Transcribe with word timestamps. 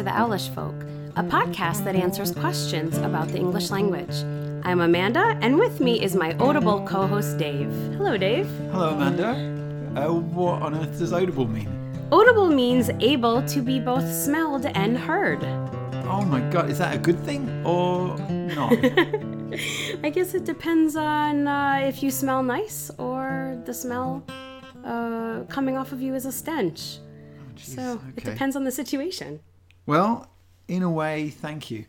to 0.00 0.04
The 0.04 0.18
Owlish 0.18 0.48
Folk, 0.54 0.74
a 1.16 1.22
podcast 1.22 1.84
that 1.84 1.94
answers 1.94 2.32
questions 2.32 2.96
about 2.96 3.28
the 3.28 3.36
English 3.36 3.70
language. 3.70 4.22
I'm 4.64 4.80
Amanda, 4.80 5.36
and 5.42 5.58
with 5.58 5.78
me 5.78 6.02
is 6.02 6.16
my 6.16 6.32
Audible 6.38 6.86
co 6.86 7.06
host, 7.06 7.36
Dave. 7.36 7.70
Hello, 7.98 8.16
Dave. 8.16 8.48
Hello, 8.72 8.94
Amanda. 8.94 9.32
Uh, 9.94 10.14
what 10.14 10.62
on 10.62 10.74
earth 10.74 10.98
does 10.98 11.12
audible 11.12 11.46
mean? 11.46 11.68
Audible 12.10 12.48
means 12.48 12.88
able 13.00 13.42
to 13.42 13.60
be 13.60 13.78
both 13.78 14.10
smelled 14.10 14.64
and 14.64 14.96
heard. 14.96 15.44
Oh 16.08 16.24
my 16.24 16.40
god, 16.48 16.70
is 16.70 16.78
that 16.78 16.94
a 16.94 16.98
good 16.98 17.18
thing 17.26 17.42
or 17.66 18.16
not? 18.56 18.72
I 20.02 20.08
guess 20.08 20.32
it 20.32 20.46
depends 20.46 20.96
on 20.96 21.46
uh, 21.46 21.80
if 21.82 22.02
you 22.02 22.10
smell 22.10 22.42
nice 22.42 22.90
or 22.96 23.60
the 23.66 23.74
smell 23.74 24.24
uh, 24.82 25.40
coming 25.50 25.76
off 25.76 25.92
of 25.92 26.00
you 26.00 26.14
is 26.14 26.24
a 26.24 26.32
stench. 26.32 27.00
Jeez, 27.54 27.74
So 27.74 28.00
it 28.16 28.24
depends 28.24 28.56
on 28.56 28.64
the 28.64 28.70
situation. 28.70 29.40
Well, 29.86 30.30
in 30.68 30.82
a 30.82 30.90
way, 30.90 31.30
thank 31.30 31.70
you. 31.70 31.84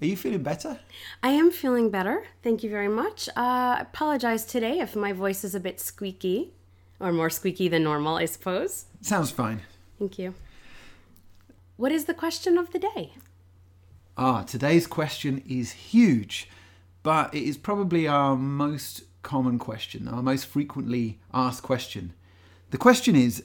Are 0.00 0.06
you 0.06 0.16
feeling 0.16 0.42
better? 0.42 0.78
I 1.22 1.30
am 1.30 1.50
feeling 1.50 1.90
better. 1.90 2.24
Thank 2.42 2.62
you 2.62 2.70
very 2.70 2.88
much. 2.88 3.28
Uh, 3.30 3.76
I 3.76 3.78
apologize 3.80 4.44
today 4.44 4.80
if 4.80 4.96
my 4.96 5.12
voice 5.12 5.44
is 5.44 5.54
a 5.54 5.60
bit 5.60 5.78
squeaky, 5.80 6.52
or 6.98 7.12
more 7.12 7.30
squeaky 7.30 7.68
than 7.68 7.84
normal, 7.84 8.16
I 8.16 8.24
suppose. 8.24 8.86
Sounds 9.02 9.30
fine. 9.30 9.60
Thank 9.98 10.18
you. 10.18 10.34
What 11.76 11.92
is 11.92 12.06
the 12.06 12.14
question 12.14 12.56
of 12.56 12.72
the 12.72 12.78
day? 12.78 13.12
Ah, 14.16 14.42
today's 14.42 14.86
question 14.86 15.42
is 15.48 15.72
huge, 15.72 16.48
but 17.02 17.34
it 17.34 17.42
is 17.42 17.56
probably 17.56 18.06
our 18.06 18.36
most 18.36 19.02
common 19.22 19.58
question, 19.58 20.08
our 20.08 20.22
most 20.22 20.46
frequently 20.46 21.18
asked 21.32 21.62
question. 21.62 22.12
The 22.70 22.78
question 22.78 23.16
is 23.16 23.44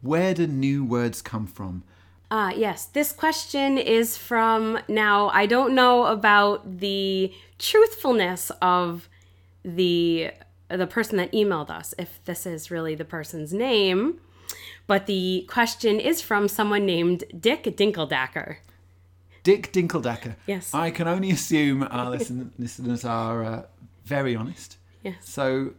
where 0.00 0.34
do 0.34 0.46
new 0.46 0.84
words 0.84 1.22
come 1.22 1.46
from? 1.46 1.82
Ah, 2.30 2.50
yes. 2.50 2.86
This 2.86 3.12
question 3.12 3.78
is 3.78 4.16
from 4.16 4.78
now. 4.88 5.28
I 5.28 5.46
don't 5.46 5.74
know 5.74 6.06
about 6.06 6.78
the 6.78 7.32
truthfulness 7.58 8.50
of 8.60 9.08
the 9.64 10.32
the 10.68 10.86
person 10.86 11.16
that 11.18 11.30
emailed 11.32 11.70
us, 11.70 11.94
if 11.96 12.18
this 12.24 12.44
is 12.44 12.70
really 12.72 12.96
the 12.96 13.04
person's 13.04 13.52
name, 13.52 14.20
but 14.88 15.06
the 15.06 15.46
question 15.48 16.00
is 16.00 16.20
from 16.20 16.48
someone 16.48 16.84
named 16.84 17.22
Dick 17.38 17.62
Dinkeldacker. 17.64 18.56
Dick 19.44 19.72
Dinkeldacker. 19.72 20.34
Yes. 20.46 20.74
I 20.74 20.90
can 20.90 21.06
only 21.06 21.30
assume 21.30 21.86
our 21.88 22.10
listen- 22.10 22.52
listeners 22.58 23.04
are 23.04 23.44
uh, 23.44 23.62
very 24.04 24.34
honest. 24.34 24.76
Yes. 25.04 25.14
So, 25.20 25.74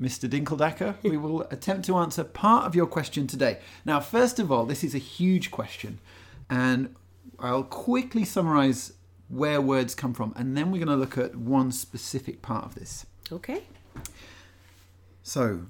Mr. 0.00 0.28
Dinkeldacker, 0.28 0.96
we 1.02 1.16
will 1.16 1.42
attempt 1.50 1.86
to 1.86 1.96
answer 1.96 2.24
part 2.24 2.66
of 2.66 2.74
your 2.74 2.86
question 2.86 3.26
today. 3.26 3.58
Now, 3.84 4.00
first 4.00 4.38
of 4.38 4.52
all, 4.52 4.66
this 4.66 4.84
is 4.84 4.94
a 4.94 4.98
huge 4.98 5.50
question, 5.50 5.98
and 6.50 6.94
I'll 7.38 7.64
quickly 7.64 8.24
summarize 8.24 8.92
where 9.28 9.60
words 9.60 9.94
come 9.94 10.14
from, 10.14 10.32
and 10.36 10.56
then 10.56 10.70
we're 10.70 10.84
going 10.84 10.88
to 10.88 10.96
look 10.96 11.18
at 11.18 11.36
one 11.36 11.72
specific 11.72 12.42
part 12.42 12.64
of 12.64 12.74
this. 12.74 13.06
Okay. 13.32 13.62
So, 15.22 15.62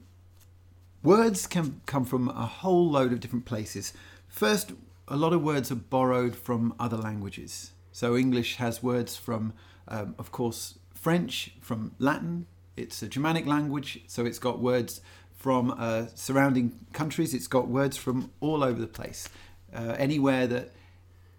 words 1.03 1.47
can 1.47 1.81
come 1.87 2.05
from 2.05 2.29
a 2.29 2.47
whole 2.47 2.91
load 2.91 3.13
of 3.13 3.21
different 3.21 3.47
places. 3.47 3.95
First, 4.29 4.73
a 5.09 5.17
lot 5.17 5.33
of 5.33 5.43
words 5.43 5.71
are 5.71 5.77
borrowed 5.77 6.37
from 6.37 6.75
other 6.79 6.97
languages. 6.97 7.71
So, 7.93 8.17
English 8.17 8.57
has 8.57 8.83
words 8.83 9.17
from, 9.17 9.55
um, 9.89 10.15
of 10.19 10.31
course, 10.33 10.79
French, 10.93 11.53
from 11.61 11.93
Latin. 11.99 12.47
It's 12.77 13.03
a 13.03 13.09
Germanic 13.09 13.47
language, 13.47 14.01
so 14.07 14.27
it's 14.27 14.39
got 14.39 14.59
words 14.59 15.01
from 15.35 15.75
uh, 15.79 16.07
surrounding 16.15 16.79
countries. 16.93 17.33
It's 17.33 17.47
got 17.47 17.69
words 17.69 17.97
from 17.97 18.31
all 18.41 18.63
over 18.63 18.81
the 18.81 18.87
place. 18.87 19.29
Uh, 19.75 19.95
anywhere 19.99 20.47
that 20.47 20.73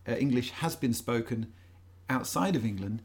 uh, 0.07 0.13
English 0.13 0.51
has 0.51 0.75
been 0.75 0.94
spoken 0.94 1.53
outside 2.09 2.56
of 2.56 2.66
England, 2.66 3.01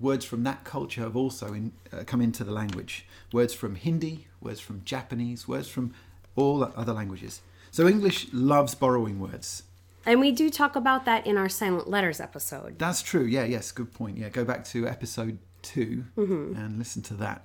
words 0.00 0.24
from 0.24 0.44
that 0.44 0.64
culture 0.64 1.02
have 1.02 1.16
also 1.16 1.52
in, 1.52 1.72
uh, 1.92 2.04
come 2.06 2.20
into 2.20 2.44
the 2.44 2.52
language. 2.52 3.06
Words 3.32 3.52
from 3.54 3.74
Hindi, 3.74 4.28
words 4.40 4.60
from 4.60 4.82
Japanese, 4.84 5.46
words 5.46 5.68
from 5.68 5.94
all 6.36 6.64
other 6.64 6.92
languages. 6.92 7.40
So 7.70 7.88
English 7.88 8.28
loves 8.32 8.74
borrowing 8.74 9.18
words. 9.20 9.64
And 10.04 10.20
we 10.20 10.32
do 10.32 10.50
talk 10.50 10.74
about 10.74 11.04
that 11.04 11.26
in 11.26 11.36
our 11.36 11.48
silent 11.48 11.88
letters 11.88 12.20
episode. 12.20 12.78
That's 12.78 13.02
true. 13.02 13.24
Yeah, 13.24 13.44
yes, 13.44 13.70
good 13.70 13.92
point. 13.92 14.18
Yeah, 14.18 14.30
go 14.30 14.44
back 14.44 14.64
to 14.66 14.86
episode 14.86 15.38
2 15.62 16.04
and 16.16 16.78
listen 16.78 17.02
to 17.02 17.14
that. 17.14 17.44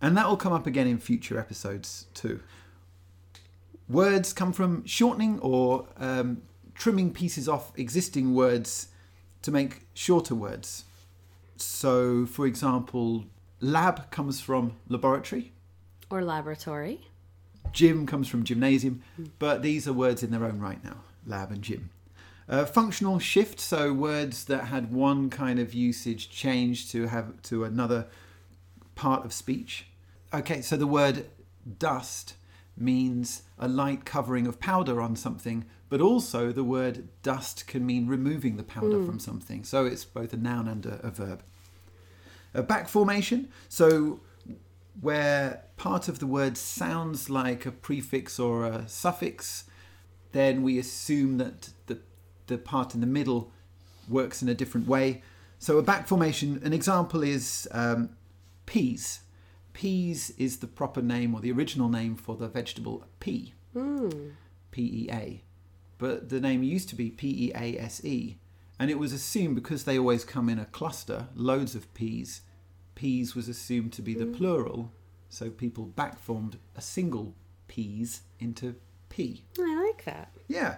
And 0.00 0.16
that 0.16 0.28
will 0.28 0.36
come 0.36 0.52
up 0.52 0.66
again 0.66 0.86
in 0.86 0.98
future 0.98 1.38
episodes 1.38 2.06
too. 2.14 2.40
Words 3.88 4.32
come 4.32 4.52
from 4.52 4.84
shortening 4.86 5.38
or 5.40 5.86
um, 5.98 6.42
trimming 6.74 7.12
pieces 7.12 7.48
off 7.48 7.72
existing 7.78 8.34
words 8.34 8.88
to 9.42 9.50
make 9.50 9.86
shorter 9.94 10.34
words. 10.34 10.84
So, 11.56 12.26
for 12.26 12.46
example, 12.46 13.26
lab 13.60 14.10
comes 14.10 14.40
from 14.40 14.76
laboratory, 14.88 15.52
Or 16.10 16.22
laboratory. 16.22 17.00
gym 17.72 18.06
comes 18.06 18.26
from 18.28 18.42
gymnasium, 18.44 19.02
but 19.38 19.62
these 19.62 19.86
are 19.86 19.92
words 19.92 20.22
in 20.22 20.30
their 20.30 20.44
own 20.44 20.58
right 20.60 20.82
now 20.82 20.96
lab 21.26 21.50
and 21.50 21.62
gym. 21.62 21.90
Uh, 22.48 22.64
functional 22.64 23.18
shift, 23.18 23.58
so 23.58 23.92
words 23.92 24.44
that 24.44 24.64
had 24.64 24.92
one 24.92 25.30
kind 25.30 25.58
of 25.58 25.72
usage 25.72 26.28
changed 26.28 26.90
to 26.90 27.06
have 27.06 27.40
to 27.42 27.64
another 27.64 28.06
part 28.94 29.24
of 29.24 29.32
speech. 29.32 29.86
Okay, 30.32 30.60
so 30.60 30.76
the 30.76 30.86
word 30.86 31.26
dust 31.78 32.34
means 32.76 33.42
a 33.58 33.68
light 33.68 34.04
covering 34.04 34.46
of 34.46 34.60
powder 34.60 35.00
on 35.00 35.16
something, 35.16 35.64
but 35.88 36.00
also 36.00 36.52
the 36.52 36.64
word 36.64 37.08
dust 37.22 37.66
can 37.66 37.86
mean 37.86 38.06
removing 38.08 38.56
the 38.56 38.62
powder 38.62 39.04
from 39.04 39.18
something. 39.18 39.64
So 39.64 39.86
it's 39.86 40.04
both 40.04 40.32
a 40.32 40.36
noun 40.36 40.68
and 40.68 40.84
a, 40.84 41.06
a 41.06 41.10
verb. 41.10 41.42
A 42.52 42.62
back 42.62 42.88
formation, 42.88 43.48
so 43.68 44.20
where 45.00 45.64
part 45.76 46.08
of 46.08 46.18
the 46.18 46.26
word 46.26 46.56
sounds 46.56 47.30
like 47.30 47.66
a 47.66 47.72
prefix 47.72 48.38
or 48.38 48.64
a 48.64 48.88
suffix, 48.88 49.64
then 50.32 50.62
we 50.62 50.78
assume 50.78 51.38
that 51.38 51.70
the, 51.86 51.98
the 52.46 52.58
part 52.58 52.94
in 52.94 53.00
the 53.00 53.06
middle 53.06 53.50
works 54.08 54.42
in 54.42 54.48
a 54.48 54.54
different 54.54 54.86
way. 54.86 55.22
So 55.58 55.78
a 55.78 55.82
back 55.82 56.06
formation, 56.06 56.60
an 56.64 56.72
example 56.72 57.22
is 57.22 57.66
um, 57.70 58.10
peas. 58.66 59.20
Peas 59.72 60.30
is 60.38 60.58
the 60.58 60.66
proper 60.66 61.02
name 61.02 61.34
or 61.34 61.40
the 61.40 61.50
original 61.50 61.88
name 61.88 62.16
for 62.16 62.36
the 62.36 62.48
vegetable 62.48 63.06
pea, 63.18 63.54
P 64.70 64.82
E 64.82 65.08
A. 65.10 65.42
But 65.98 66.28
the 66.28 66.40
name 66.40 66.62
used 66.62 66.88
to 66.90 66.96
be 66.96 67.10
P 67.10 67.28
E 67.46 67.52
A 67.54 67.78
S 67.78 68.04
E. 68.04 68.38
And 68.78 68.90
it 68.90 68.98
was 68.98 69.12
assumed 69.12 69.54
because 69.54 69.84
they 69.84 69.98
always 69.98 70.24
come 70.24 70.48
in 70.48 70.58
a 70.58 70.64
cluster, 70.66 71.28
loads 71.34 71.74
of 71.74 71.92
peas, 71.94 72.42
peas 72.94 73.34
was 73.34 73.48
assumed 73.48 73.92
to 73.94 74.02
be 74.02 74.14
the 74.14 74.26
plural. 74.26 74.92
So 75.28 75.50
people 75.50 75.84
back 75.84 76.18
formed 76.18 76.58
a 76.76 76.80
single 76.80 77.34
peas 77.66 78.22
into 78.38 78.74
pea. 79.08 79.44
I 79.58 79.86
like 79.86 80.04
that. 80.04 80.32
Yeah. 80.48 80.76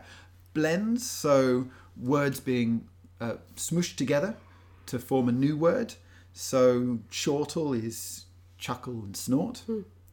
Blends, 0.57 1.09
so 1.09 1.67
words 2.01 2.41
being 2.41 2.89
uh, 3.21 3.35
smooshed 3.57 3.97
together 3.97 4.37
to 4.87 4.99
form 4.99 5.29
a 5.29 5.33
new 5.33 5.55
word. 5.55 5.95
So 6.33 7.01
chortle 7.11 7.75
is 7.75 8.25
chuckle 8.57 8.95
and 8.95 9.15
snort. 9.15 9.65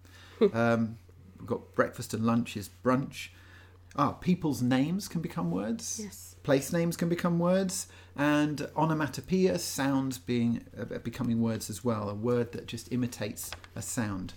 um, 0.54 0.98
we've 1.40 1.48
got 1.48 1.74
breakfast 1.76 2.14
and 2.14 2.26
lunch 2.26 2.58
is 2.58 2.70
brunch. 2.84 3.30
Ah, 3.96 4.12
people's 4.12 4.62
names 4.62 5.08
can 5.08 5.22
become 5.22 5.50
words. 5.50 6.02
Yes. 6.04 6.36
Place 6.44 6.74
names 6.74 6.98
can 6.98 7.08
become 7.08 7.40
words, 7.40 7.88
and 8.18 8.68
onomatopoeia 8.76 9.58
sounds 9.60 10.18
being 10.18 10.66
uh, 10.78 10.98
becoming 11.00 11.42
words 11.42 11.70
as 11.70 11.86
well. 11.86 12.10
A 12.10 12.14
word 12.14 12.52
that 12.52 12.66
just 12.66 12.92
imitates 12.92 13.50
a 13.78 13.82
sound. 13.82 14.34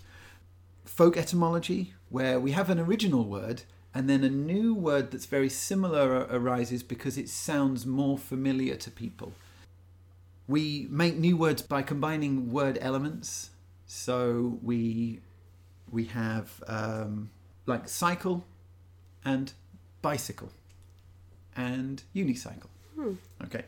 Folk 0.84 1.16
etymology, 1.16 1.94
where 2.10 2.38
we 2.38 2.52
have 2.52 2.70
an 2.70 2.78
original 2.78 3.24
word 3.24 3.62
and 3.96 4.10
then 4.10 4.22
a 4.24 4.28
new 4.28 4.74
word 4.74 5.10
that's 5.10 5.24
very 5.24 5.48
similar 5.48 6.26
arises 6.30 6.82
because 6.82 7.16
it 7.16 7.30
sounds 7.30 7.86
more 7.86 8.18
familiar 8.18 8.76
to 8.76 8.90
people. 8.90 9.32
We 10.46 10.86
make 10.90 11.16
new 11.16 11.34
words 11.38 11.62
by 11.62 11.80
combining 11.80 12.52
word 12.52 12.76
elements. 12.82 13.52
So 13.86 14.58
we 14.62 15.20
we 15.90 16.04
have 16.04 16.62
um, 16.68 17.30
like 17.64 17.88
cycle 17.88 18.44
and 19.24 19.54
bicycle 20.02 20.50
and 21.56 22.02
unicycle. 22.14 22.68
Okay. 23.44 23.64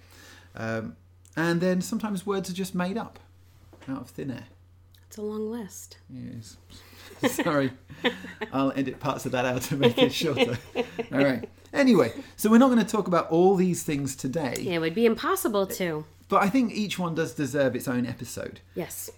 Um, 0.54 0.94
and 1.36 1.62
then 1.62 1.80
sometimes 1.80 2.26
words 2.26 2.50
are 2.50 2.58
just 2.64 2.74
made 2.74 2.98
up 2.98 3.18
out 3.88 4.02
of 4.02 4.10
thin 4.10 4.30
air. 4.30 4.48
It's 5.06 5.16
a 5.16 5.22
long 5.22 5.50
list. 5.50 5.96
Yes. 6.10 6.58
Sorry. 7.30 7.72
I'll 8.52 8.72
edit 8.76 9.00
parts 9.00 9.26
of 9.26 9.32
that 9.32 9.44
out 9.44 9.62
to 9.62 9.76
make 9.76 9.98
it 9.98 10.12
shorter. 10.12 10.58
all 10.76 11.18
right. 11.18 11.48
Anyway, 11.72 12.12
so 12.36 12.50
we're 12.50 12.58
not 12.58 12.68
going 12.68 12.84
to 12.84 12.90
talk 12.90 13.08
about 13.08 13.30
all 13.30 13.56
these 13.56 13.82
things 13.82 14.16
today. 14.16 14.56
Yeah, 14.60 14.74
it 14.74 14.78
would 14.80 14.94
be 14.94 15.06
impossible 15.06 15.66
to. 15.66 16.04
But 16.28 16.42
I 16.42 16.48
think 16.48 16.72
each 16.72 16.98
one 16.98 17.14
does 17.14 17.34
deserve 17.34 17.74
its 17.74 17.88
own 17.88 18.06
episode. 18.06 18.60
Yes. 18.74 19.10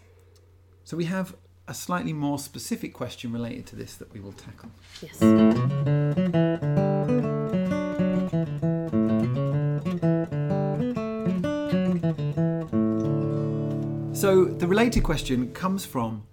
So 0.84 0.96
we 0.96 1.04
have 1.04 1.34
a 1.68 1.74
slightly 1.74 2.12
more 2.12 2.38
specific 2.38 2.92
question 2.92 3.32
related 3.32 3.66
to 3.66 3.76
this 3.76 3.94
that 3.96 4.12
we 4.12 4.20
will 4.20 4.32
tackle. 4.32 4.70
Yes. 5.00 5.18
So 14.20 14.44
the 14.44 14.66
related 14.66 15.02
question 15.02 15.52
comes 15.52 15.86
from 15.86 16.24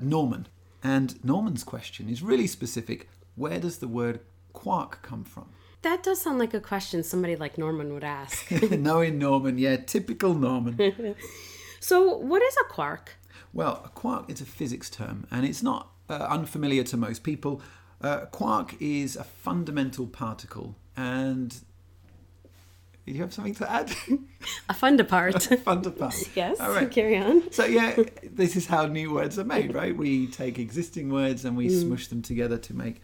Norman, 0.00 0.46
and 0.82 1.22
Norman's 1.24 1.64
question 1.64 2.08
is 2.08 2.22
really 2.22 2.46
specific. 2.46 3.08
Where 3.34 3.58
does 3.58 3.78
the 3.78 3.88
word 3.88 4.20
quark 4.52 5.00
come 5.02 5.24
from? 5.24 5.50
That 5.82 6.02
does 6.02 6.22
sound 6.22 6.38
like 6.38 6.54
a 6.54 6.60
question 6.60 7.02
somebody 7.02 7.34
like 7.34 7.58
Norman 7.58 7.92
would 7.92 8.04
ask. 8.04 8.50
Knowing 8.70 9.18
Norman, 9.18 9.58
yeah, 9.58 9.76
typical 9.76 10.34
Norman. 10.34 11.16
so, 11.80 12.16
what 12.16 12.42
is 12.42 12.56
a 12.56 12.72
quark? 12.72 13.16
Well, 13.52 13.82
a 13.84 13.88
quark 13.88 14.30
is 14.30 14.40
a 14.40 14.44
physics 14.44 14.88
term, 14.88 15.26
and 15.30 15.44
it's 15.44 15.62
not 15.62 15.90
uh, 16.08 16.26
unfamiliar 16.30 16.84
to 16.84 16.96
most 16.96 17.24
people. 17.24 17.60
Uh, 18.00 18.26
quark 18.26 18.74
is 18.80 19.16
a 19.16 19.24
fundamental 19.24 20.06
particle, 20.06 20.76
and 20.96 21.60
you 23.06 23.14
have 23.16 23.32
something 23.32 23.54
to 23.56 23.70
add? 23.70 23.92
A 24.68 24.74
funda 24.74 25.04
part. 25.04 25.42
Funda 25.42 25.90
part. 25.90 26.14
yes. 26.36 26.60
All 26.60 26.70
right. 26.70 26.90
Carry 26.90 27.18
on. 27.18 27.50
So 27.50 27.64
yeah, 27.64 27.96
this 28.22 28.56
is 28.56 28.66
how 28.66 28.86
new 28.86 29.12
words 29.12 29.38
are 29.38 29.44
made, 29.44 29.74
right? 29.74 29.96
We 29.96 30.28
take 30.28 30.58
existing 30.58 31.12
words 31.12 31.44
and 31.44 31.56
we 31.56 31.68
mm. 31.68 31.80
smush 31.80 32.06
them 32.08 32.22
together 32.22 32.58
to 32.58 32.74
make 32.74 33.02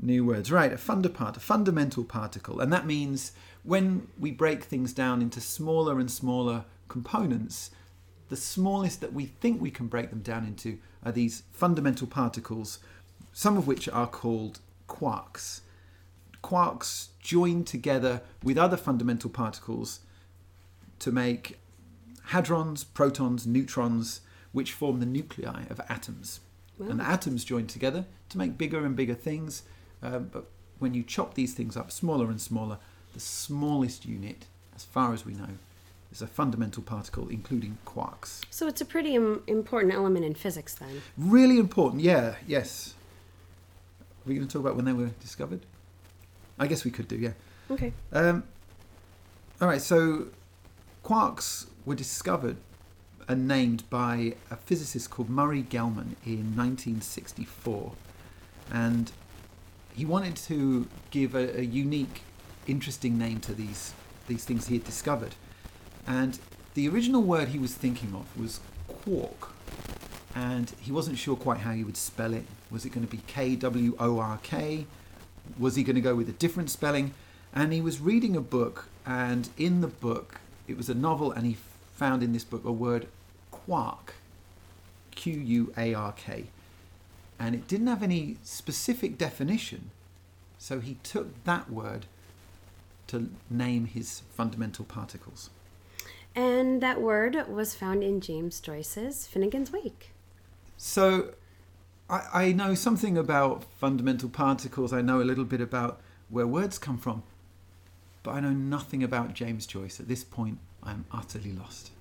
new 0.00 0.24
words. 0.24 0.52
Right, 0.52 0.72
a 0.72 0.78
funda 0.78 1.08
part, 1.08 1.36
a 1.36 1.40
fundamental 1.40 2.04
particle, 2.04 2.60
and 2.60 2.72
that 2.72 2.86
means 2.86 3.32
when 3.62 4.08
we 4.18 4.30
break 4.30 4.64
things 4.64 4.92
down 4.92 5.20
into 5.20 5.40
smaller 5.40 5.98
and 5.98 6.10
smaller 6.10 6.64
components, 6.88 7.70
the 8.28 8.36
smallest 8.36 9.00
that 9.00 9.12
we 9.12 9.26
think 9.26 9.60
we 9.60 9.70
can 9.70 9.86
break 9.86 10.10
them 10.10 10.22
down 10.22 10.44
into 10.46 10.78
are 11.04 11.12
these 11.12 11.42
fundamental 11.52 12.06
particles, 12.06 12.78
some 13.32 13.56
of 13.56 13.66
which 13.66 13.88
are 13.88 14.06
called 14.06 14.60
quarks. 14.88 15.60
Quarks 16.42 17.08
join 17.20 17.64
together 17.64 18.22
with 18.42 18.56
other 18.56 18.76
fundamental 18.76 19.30
particles 19.30 20.00
to 21.00 21.12
make 21.12 21.58
hadrons, 22.28 22.84
protons, 22.94 23.46
neutrons, 23.46 24.20
which 24.52 24.72
form 24.72 25.00
the 25.00 25.06
nuclei 25.06 25.64
of 25.68 25.80
atoms. 25.88 26.40
And 26.78 26.98
the 26.98 27.04
atoms 27.04 27.44
join 27.44 27.66
together 27.66 28.06
to 28.30 28.38
make 28.38 28.56
bigger 28.56 28.86
and 28.86 28.96
bigger 28.96 29.14
things. 29.14 29.64
Um, 30.02 30.30
but 30.32 30.46
when 30.78 30.94
you 30.94 31.02
chop 31.02 31.34
these 31.34 31.52
things 31.52 31.76
up 31.76 31.92
smaller 31.92 32.30
and 32.30 32.40
smaller, 32.40 32.78
the 33.12 33.20
smallest 33.20 34.06
unit, 34.06 34.46
as 34.74 34.84
far 34.84 35.12
as 35.12 35.26
we 35.26 35.34
know, 35.34 35.58
is 36.10 36.22
a 36.22 36.26
fundamental 36.26 36.82
particle, 36.82 37.28
including 37.28 37.76
quarks. 37.86 38.40
So, 38.50 38.66
it's 38.66 38.80
a 38.80 38.86
pretty 38.86 39.14
Im- 39.14 39.42
important 39.46 39.92
element 39.92 40.24
in 40.24 40.34
physics 40.34 40.74
then. 40.74 41.02
Really 41.18 41.58
important, 41.58 42.02
yeah, 42.02 42.36
yes. 42.46 42.94
Are 44.00 44.28
we 44.28 44.34
going 44.34 44.46
to 44.46 44.52
talk 44.52 44.60
about 44.60 44.76
when 44.76 44.86
they 44.86 44.92
were 44.92 45.10
discovered? 45.20 45.66
I 46.60 46.66
guess 46.66 46.84
we 46.84 46.90
could 46.90 47.08
do, 47.08 47.16
yeah. 47.16 47.32
Okay. 47.70 47.92
Um, 48.12 48.44
all 49.60 49.66
right, 49.66 49.80
so 49.80 50.26
quarks 51.02 51.66
were 51.84 51.94
discovered 51.94 52.58
and 53.26 53.48
named 53.48 53.88
by 53.88 54.34
a 54.50 54.56
physicist 54.56 55.08
called 55.10 55.30
Murray 55.30 55.62
Gell-Mann 55.62 56.16
in 56.24 56.54
1964. 56.56 57.92
And 58.70 59.10
he 59.94 60.04
wanted 60.04 60.36
to 60.36 60.86
give 61.10 61.34
a, 61.34 61.60
a 61.60 61.62
unique, 61.62 62.22
interesting 62.66 63.18
name 63.18 63.40
to 63.40 63.54
these, 63.54 63.94
these 64.28 64.44
things 64.44 64.66
he 64.66 64.74
had 64.74 64.84
discovered. 64.84 65.34
And 66.06 66.38
the 66.74 66.88
original 66.88 67.22
word 67.22 67.48
he 67.48 67.58
was 67.58 67.74
thinking 67.74 68.14
of 68.14 68.38
was 68.38 68.60
quark. 68.86 69.52
And 70.34 70.72
he 70.80 70.92
wasn't 70.92 71.16
sure 71.18 71.36
quite 71.36 71.60
how 71.60 71.72
he 71.72 71.84
would 71.84 71.96
spell 71.96 72.34
it. 72.34 72.44
Was 72.70 72.84
it 72.84 72.90
going 72.90 73.06
to 73.06 73.10
be 73.10 73.22
K 73.26 73.56
W 73.56 73.96
O 73.98 74.18
R 74.18 74.38
K? 74.42 74.86
Was 75.58 75.76
he 75.76 75.82
going 75.82 75.96
to 75.96 76.00
go 76.00 76.14
with 76.14 76.28
a 76.28 76.32
different 76.32 76.70
spelling? 76.70 77.14
And 77.52 77.72
he 77.72 77.80
was 77.80 78.00
reading 78.00 78.36
a 78.36 78.40
book, 78.40 78.88
and 79.04 79.48
in 79.58 79.80
the 79.80 79.88
book, 79.88 80.40
it 80.68 80.76
was 80.76 80.88
a 80.88 80.94
novel, 80.94 81.32
and 81.32 81.46
he 81.46 81.56
found 81.94 82.22
in 82.22 82.32
this 82.32 82.44
book 82.44 82.64
a 82.64 82.72
word 82.72 83.08
quark, 83.50 84.14
Q 85.10 85.32
U 85.32 85.72
A 85.76 85.92
R 85.94 86.12
K. 86.12 86.44
And 87.38 87.54
it 87.54 87.66
didn't 87.66 87.88
have 87.88 88.02
any 88.02 88.36
specific 88.44 89.18
definition, 89.18 89.90
so 90.58 90.78
he 90.80 90.98
took 91.02 91.42
that 91.44 91.70
word 91.70 92.06
to 93.08 93.30
name 93.48 93.86
his 93.86 94.22
fundamental 94.34 94.84
particles. 94.84 95.50
And 96.36 96.80
that 96.80 97.00
word 97.00 97.48
was 97.48 97.74
found 97.74 98.04
in 98.04 98.20
James 98.20 98.60
Joyce's 98.60 99.28
Finnegans 99.32 99.72
Wake. 99.72 100.10
So 100.76 101.34
I, 102.10 102.46
I 102.46 102.52
know 102.52 102.74
something 102.74 103.16
about 103.16 103.64
fundamental 103.78 104.28
particles, 104.28 104.92
I 104.92 105.00
know 105.00 105.20
a 105.20 105.22
little 105.22 105.44
bit 105.44 105.60
about 105.60 106.00
where 106.28 106.46
words 106.46 106.78
come 106.78 106.98
from, 106.98 107.22
but 108.22 108.32
I 108.32 108.40
know 108.40 108.50
nothing 108.50 109.02
about 109.02 109.32
James 109.32 109.64
Joyce. 109.64 110.00
At 110.00 110.08
this 110.08 110.24
point, 110.24 110.58
I 110.82 110.90
am 110.90 111.04
utterly 111.12 111.52
lost. 111.52 111.92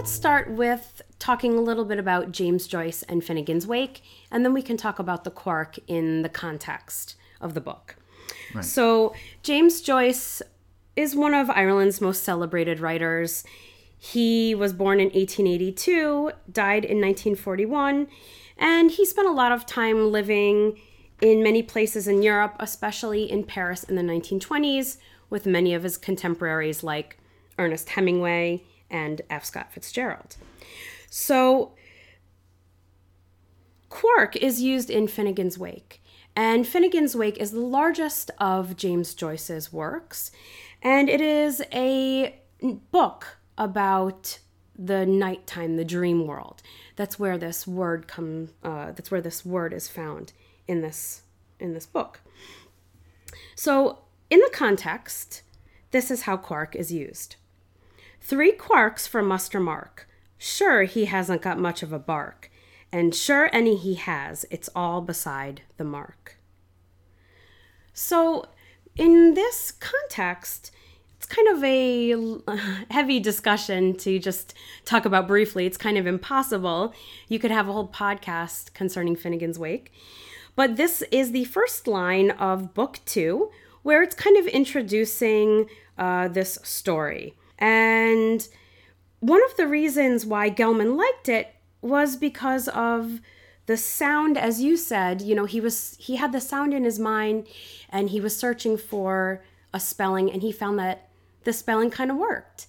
Let's 0.00 0.12
start 0.12 0.50
with 0.50 1.02
talking 1.18 1.58
a 1.58 1.60
little 1.60 1.84
bit 1.84 1.98
about 1.98 2.32
James 2.32 2.66
Joyce 2.66 3.02
and 3.02 3.20
Finnegans 3.20 3.66
Wake, 3.66 4.00
and 4.30 4.42
then 4.46 4.54
we 4.54 4.62
can 4.62 4.78
talk 4.78 4.98
about 4.98 5.24
the 5.24 5.30
quark 5.30 5.78
in 5.86 6.22
the 6.22 6.30
context 6.30 7.16
of 7.38 7.52
the 7.52 7.60
book. 7.60 7.96
Right. 8.54 8.64
So, 8.64 9.14
James 9.42 9.82
Joyce 9.82 10.40
is 10.96 11.14
one 11.14 11.34
of 11.34 11.50
Ireland's 11.50 12.00
most 12.00 12.24
celebrated 12.24 12.80
writers. 12.80 13.44
He 13.98 14.54
was 14.54 14.72
born 14.72 15.00
in 15.00 15.08
1882, 15.08 16.32
died 16.50 16.86
in 16.86 16.96
1941, 16.96 18.08
and 18.56 18.90
he 18.90 19.04
spent 19.04 19.28
a 19.28 19.32
lot 19.32 19.52
of 19.52 19.66
time 19.66 20.10
living 20.10 20.80
in 21.20 21.42
many 21.42 21.62
places 21.62 22.08
in 22.08 22.22
Europe, 22.22 22.56
especially 22.58 23.30
in 23.30 23.44
Paris 23.44 23.84
in 23.84 23.96
the 23.96 24.02
1920s, 24.02 24.96
with 25.28 25.44
many 25.44 25.74
of 25.74 25.82
his 25.82 25.98
contemporaries 25.98 26.82
like 26.82 27.18
Ernest 27.58 27.90
Hemingway 27.90 28.64
and 28.90 29.22
F. 29.30 29.44
Scott 29.44 29.72
Fitzgerald. 29.72 30.36
So, 31.08 31.72
quark 33.88 34.36
is 34.36 34.62
used 34.62 34.90
in 34.90 35.06
Finnegans 35.06 35.58
Wake. 35.58 36.02
And 36.36 36.64
Finnegans 36.64 37.14
Wake 37.14 37.38
is 37.38 37.50
the 37.50 37.60
largest 37.60 38.30
of 38.38 38.76
James 38.76 39.14
Joyce's 39.14 39.72
works. 39.72 40.30
And 40.82 41.08
it 41.08 41.20
is 41.20 41.62
a 41.72 42.36
book 42.90 43.38
about 43.58 44.38
the 44.78 45.04
nighttime, 45.04 45.76
the 45.76 45.84
dream 45.84 46.26
world. 46.26 46.62
That's 46.96 47.18
where 47.18 47.36
this 47.36 47.66
word 47.66 48.08
come. 48.08 48.50
Uh, 48.62 48.92
that's 48.92 49.10
where 49.10 49.20
this 49.20 49.44
word 49.44 49.72
is 49.72 49.88
found 49.88 50.32
in 50.66 50.80
this 50.80 51.22
in 51.58 51.74
this 51.74 51.86
book. 51.86 52.20
So, 53.54 53.98
in 54.30 54.40
the 54.40 54.50
context, 54.52 55.42
this 55.90 56.10
is 56.10 56.22
how 56.22 56.36
quark 56.36 56.74
is 56.74 56.90
used. 56.90 57.36
Three 58.20 58.52
quarks 58.52 59.08
for 59.08 59.22
Muster 59.22 59.60
Mark. 59.60 60.08
Sure, 60.38 60.84
he 60.84 61.06
hasn't 61.06 61.42
got 61.42 61.58
much 61.58 61.82
of 61.82 61.92
a 61.92 61.98
bark. 61.98 62.50
And 62.92 63.14
sure, 63.14 63.48
any 63.52 63.76
he 63.76 63.94
has, 63.94 64.44
it's 64.50 64.68
all 64.74 65.00
beside 65.00 65.62
the 65.76 65.84
mark. 65.84 66.36
So, 67.92 68.46
in 68.96 69.34
this 69.34 69.72
context, 69.72 70.70
it's 71.16 71.26
kind 71.26 71.48
of 71.48 71.62
a 71.62 72.86
heavy 72.90 73.20
discussion 73.20 73.96
to 73.98 74.18
just 74.18 74.54
talk 74.84 75.04
about 75.04 75.28
briefly. 75.28 75.66
It's 75.66 75.76
kind 75.76 75.98
of 75.98 76.06
impossible. 76.06 76.94
You 77.28 77.38
could 77.38 77.50
have 77.50 77.68
a 77.68 77.72
whole 77.72 77.88
podcast 77.88 78.74
concerning 78.74 79.16
Finnegans 79.16 79.58
Wake. 79.58 79.92
But 80.56 80.76
this 80.76 81.02
is 81.12 81.32
the 81.32 81.44
first 81.44 81.86
line 81.86 82.30
of 82.32 82.74
book 82.74 83.00
two, 83.04 83.50
where 83.82 84.02
it's 84.02 84.14
kind 84.14 84.36
of 84.36 84.46
introducing 84.46 85.68
uh, 85.96 86.28
this 86.28 86.58
story. 86.62 87.34
And 87.60 88.46
one 89.20 89.44
of 89.44 89.56
the 89.56 89.66
reasons 89.66 90.24
why 90.24 90.48
Gell-Mann 90.48 90.96
liked 90.96 91.28
it 91.28 91.54
was 91.82 92.16
because 92.16 92.68
of 92.68 93.20
the 93.66 93.76
sound 93.76 94.36
as 94.36 94.60
you 94.60 94.76
said 94.76 95.22
you 95.22 95.32
know 95.32 95.44
he 95.44 95.60
was 95.60 95.96
he 96.00 96.16
had 96.16 96.32
the 96.32 96.40
sound 96.40 96.74
in 96.74 96.82
his 96.82 96.98
mind 96.98 97.46
and 97.88 98.10
he 98.10 98.20
was 98.20 98.36
searching 98.36 98.76
for 98.76 99.44
a 99.72 99.78
spelling 99.78 100.30
and 100.30 100.42
he 100.42 100.50
found 100.50 100.76
that 100.78 101.08
the 101.44 101.52
spelling 101.52 101.90
kind 101.90 102.10
of 102.10 102.16
worked. 102.16 102.66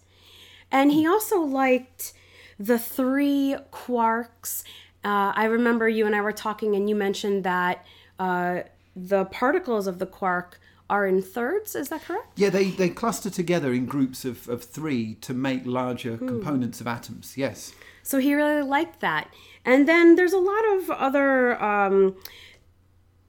And 0.71 0.91
he 0.91 1.07
also 1.07 1.39
liked 1.39 2.13
the 2.59 2.77
three 2.77 3.55
quarks. 3.71 4.63
Uh, 5.03 5.33
i 5.35 5.45
remember 5.45 5.89
you 5.89 6.05
and 6.05 6.15
i 6.15 6.21
were 6.21 6.31
talking 6.31 6.75
and 6.75 6.87
you 6.87 6.95
mentioned 6.95 7.43
that 7.43 7.83
uh, 8.19 8.61
the 8.95 9.25
particles 9.25 9.87
of 9.87 9.97
the 9.97 10.05
quark 10.05 10.59
are 10.91 11.07
in 11.07 11.21
thirds 11.21 11.73
is 11.75 11.87
that 11.89 12.03
correct 12.03 12.27
Yeah, 12.35 12.49
they, 12.49 12.69
they 12.69 12.89
cluster 12.89 13.29
together 13.29 13.71
in 13.71 13.85
groups 13.85 14.25
of, 14.25 14.47
of 14.49 14.63
three 14.63 15.15
to 15.25 15.33
make 15.33 15.65
larger 15.65 16.17
components 16.17 16.81
of 16.81 16.87
atoms. 16.87 17.37
Yes. 17.37 17.73
So 18.03 18.19
he 18.19 18.35
really 18.35 18.61
liked 18.61 18.99
that. 18.99 19.25
And 19.63 19.87
then 19.87 20.15
there's 20.17 20.33
a 20.33 20.45
lot 20.53 20.65
of 20.75 20.89
other 21.07 21.61
um, 21.63 22.15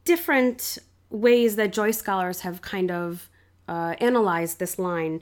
different 0.04 0.78
ways 1.08 1.56
that 1.56 1.72
Joyce 1.72 1.98
scholars 1.98 2.40
have 2.40 2.62
kind 2.62 2.90
of 2.90 3.28
uh, 3.68 3.94
analyzed 3.98 4.58
this 4.58 4.78
line. 4.78 5.20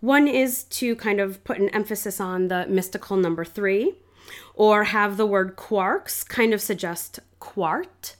One 0.00 0.26
is 0.26 0.64
to 0.64 0.96
kind 0.96 1.20
of 1.20 1.44
put 1.44 1.58
an 1.58 1.68
emphasis 1.70 2.20
on 2.20 2.48
the 2.48 2.66
mystical 2.66 3.16
number 3.16 3.44
three. 3.44 3.94
Or 4.54 4.84
have 4.84 5.16
the 5.16 5.26
word 5.26 5.56
quarks 5.56 6.26
kind 6.26 6.54
of 6.54 6.60
suggest 6.60 7.20
quart, 7.40 8.16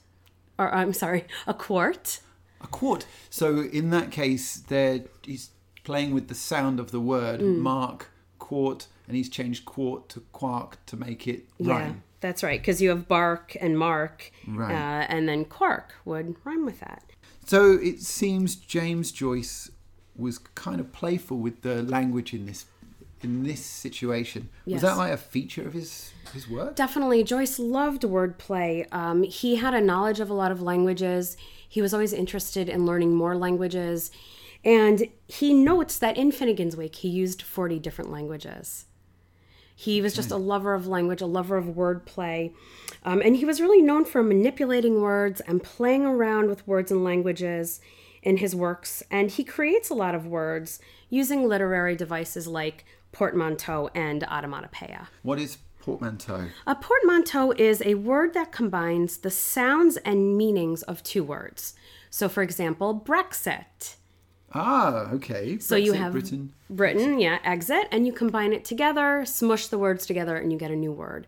or 0.59 0.73
I'm 0.73 0.93
sorry, 0.93 1.25
a 1.47 1.53
quart. 1.53 2.19
A 2.63 2.67
quart. 2.67 3.05
So 3.29 3.61
in 3.61 3.89
that 3.91 4.11
case, 4.11 4.57
there 4.57 5.01
he's 5.23 5.49
playing 5.83 6.13
with 6.13 6.27
the 6.29 6.35
sound 6.35 6.79
of 6.79 6.91
the 6.91 6.99
word 6.99 7.41
Mm. 7.41 7.57
mark, 7.59 8.09
quart, 8.39 8.87
and 9.07 9.15
he's 9.17 9.29
changed 9.29 9.65
quart 9.65 10.07
to 10.09 10.21
quark 10.31 10.77
to 10.87 10.95
make 10.97 11.27
it 11.27 11.45
rhyme. 11.59 12.03
that's 12.21 12.41
right, 12.41 12.61
because 12.61 12.81
you 12.81 12.87
have 12.89 13.05
bark 13.07 13.57
and 13.59 13.77
mark, 13.77 14.31
Right. 14.47 14.71
uh, 14.71 15.05
and 15.09 15.27
then 15.27 15.43
quark 15.43 15.93
would 16.05 16.35
rhyme 16.45 16.65
with 16.65 16.79
that. 16.79 17.03
So 17.45 17.73
it 17.73 17.99
seems 18.01 18.55
James 18.55 19.11
Joyce 19.11 19.69
was 20.15 20.37
kind 20.37 20.79
of 20.79 20.93
playful 20.93 21.37
with 21.39 21.63
the 21.63 21.83
language 21.83 22.33
in 22.33 22.45
this 22.45 22.65
in 23.23 23.43
this 23.43 23.65
situation. 23.65 24.49
Yes. 24.65 24.81
Was 24.81 24.91
that 24.91 24.97
like 24.97 25.11
a 25.11 25.17
feature 25.17 25.65
of 25.65 25.73
his 25.73 26.11
his 26.33 26.49
work? 26.49 26.75
Definitely, 26.75 27.23
Joyce 27.23 27.59
loved 27.59 28.03
wordplay. 28.03 28.91
Um, 28.93 29.23
he 29.23 29.57
had 29.57 29.73
a 29.73 29.81
knowledge 29.81 30.19
of 30.19 30.29
a 30.29 30.33
lot 30.33 30.51
of 30.51 30.61
languages. 30.61 31.37
He 31.67 31.81
was 31.81 31.93
always 31.93 32.13
interested 32.13 32.69
in 32.69 32.85
learning 32.85 33.13
more 33.15 33.35
languages. 33.35 34.11
And 34.65 35.09
he 35.27 35.53
notes 35.53 35.97
that 35.97 36.17
in 36.17 36.31
Finnegans 36.31 36.75
Wake, 36.75 36.95
he 36.95 37.09
used 37.09 37.41
40 37.41 37.79
different 37.79 38.11
languages. 38.11 38.85
He 39.75 40.01
was 40.01 40.13
just 40.13 40.31
a 40.31 40.37
lover 40.37 40.73
of 40.73 40.87
language, 40.87 41.21
a 41.21 41.25
lover 41.25 41.57
of 41.57 41.65
wordplay. 41.65 42.53
Um, 43.03 43.21
and 43.21 43.35
he 43.35 43.43
was 43.43 43.59
really 43.59 43.81
known 43.81 44.05
for 44.05 44.23
manipulating 44.23 45.01
words 45.01 45.41
and 45.41 45.61
playing 45.63 46.05
around 46.05 46.47
with 46.47 46.65
words 46.67 46.91
and 46.91 47.03
languages 47.03 47.81
in 48.21 48.37
his 48.37 48.55
works. 48.55 49.03
And 49.11 49.31
he 49.31 49.43
creates 49.43 49.89
a 49.89 49.95
lot 49.95 50.15
of 50.15 50.27
words 50.27 50.79
using 51.09 51.47
literary 51.47 51.95
devices 51.95 52.47
like 52.47 52.85
portmanteau 53.13 53.89
and 53.95 54.25
onomatopoeia. 54.25 55.07
What 55.21 55.39
is 55.39 55.57
portmanteau? 55.79 56.47
A 56.67 56.75
portmanteau 56.75 57.53
is 57.57 57.81
a 57.85 57.95
word 57.95 58.33
that 58.33 58.51
combines 58.51 59.17
the 59.17 59.31
sounds 59.31 59.95
and 59.97 60.35
meanings 60.35 60.81
of 60.83 61.01
two 61.03 61.23
words. 61.23 61.75
So, 62.09 62.27
for 62.27 62.43
example, 62.43 63.01
Brexit. 63.05 63.95
Ah, 64.53 65.09
okay. 65.13 65.57
So 65.59 65.75
you 65.75 65.93
have 65.93 66.11
Britain. 66.11 66.53
Britain, 66.69 67.19
yeah, 67.19 67.39
exit, 67.43 67.87
and 67.91 68.05
you 68.05 68.13
combine 68.13 68.53
it 68.53 68.65
together, 68.65 69.23
smush 69.25 69.67
the 69.67 69.79
words 69.79 70.05
together, 70.05 70.37
and 70.37 70.51
you 70.51 70.57
get 70.57 70.69
a 70.69 70.75
new 70.75 70.91
word. 70.91 71.27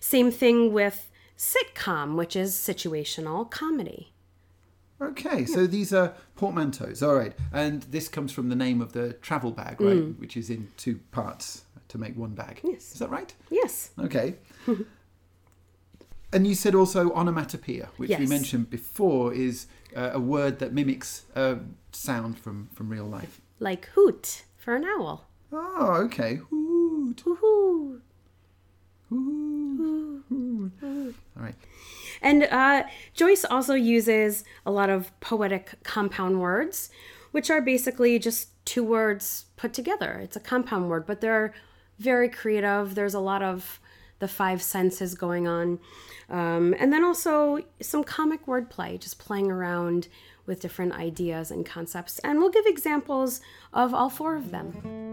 Same 0.00 0.30
thing 0.30 0.72
with 0.72 1.10
sitcom, 1.36 2.16
which 2.16 2.36
is 2.36 2.54
situational 2.54 3.50
comedy. 3.50 4.12
Okay, 5.00 5.44
so 5.44 5.66
these 5.66 5.92
are 5.92 6.14
portmanteaus. 6.36 7.06
All 7.06 7.14
right, 7.14 7.32
and 7.52 7.82
this 7.84 8.08
comes 8.08 8.32
from 8.32 8.48
the 8.48 8.56
name 8.56 8.80
of 8.80 8.92
the 8.92 9.12
travel 9.14 9.52
bag, 9.52 9.80
right? 9.80 9.96
Mm. 9.96 10.18
Which 10.18 10.36
is 10.36 10.50
in 10.50 10.68
two 10.76 10.98
parts 11.12 11.64
to 11.88 11.98
make 11.98 12.16
one 12.16 12.34
bag. 12.34 12.60
Yes. 12.62 12.92
Is 12.92 12.98
that 12.98 13.10
right? 13.10 13.34
Yes. 13.50 13.90
Okay. 13.98 14.34
and 16.32 16.46
you 16.46 16.54
said 16.54 16.74
also 16.74 17.10
onomatopoeia, 17.12 17.88
which 17.96 18.16
we 18.18 18.26
mentioned 18.26 18.70
before, 18.70 19.32
is 19.32 19.66
uh, 19.96 20.10
a 20.12 20.20
word 20.20 20.58
that 20.58 20.72
mimics 20.72 21.24
a 21.34 21.58
sound 21.92 22.38
from, 22.38 22.68
from 22.74 22.88
real 22.88 23.06
life. 23.06 23.40
Like 23.58 23.86
hoot 23.94 24.44
for 24.56 24.74
an 24.74 24.84
owl. 24.84 25.26
Oh, 25.52 25.94
okay. 26.04 26.40
Hoot, 26.50 27.20
hoot, 27.20 27.38
hoot. 27.38 28.02
And 32.20 32.44
uh, 32.44 32.84
Joyce 33.14 33.44
also 33.44 33.74
uses 33.74 34.44
a 34.66 34.70
lot 34.70 34.90
of 34.90 35.18
poetic 35.20 35.74
compound 35.84 36.40
words, 36.40 36.90
which 37.30 37.50
are 37.50 37.60
basically 37.60 38.18
just 38.18 38.48
two 38.64 38.82
words 38.82 39.46
put 39.56 39.72
together. 39.72 40.18
It's 40.22 40.36
a 40.36 40.40
compound 40.40 40.88
word, 40.88 41.06
but 41.06 41.20
they're 41.20 41.54
very 41.98 42.28
creative. 42.28 42.94
There's 42.94 43.14
a 43.14 43.20
lot 43.20 43.42
of 43.42 43.80
the 44.18 44.28
five 44.28 44.62
senses 44.62 45.14
going 45.14 45.46
on. 45.46 45.78
Um, 46.28 46.74
and 46.78 46.92
then 46.92 47.04
also 47.04 47.60
some 47.80 48.04
comic 48.04 48.46
wordplay, 48.46 48.98
just 48.98 49.18
playing 49.18 49.50
around 49.50 50.08
with 50.46 50.60
different 50.60 50.92
ideas 50.94 51.50
and 51.50 51.64
concepts. 51.64 52.18
And 52.20 52.38
we'll 52.38 52.50
give 52.50 52.66
examples 52.66 53.40
of 53.72 53.94
all 53.94 54.10
four 54.10 54.34
of 54.34 54.50
them. 54.50 55.07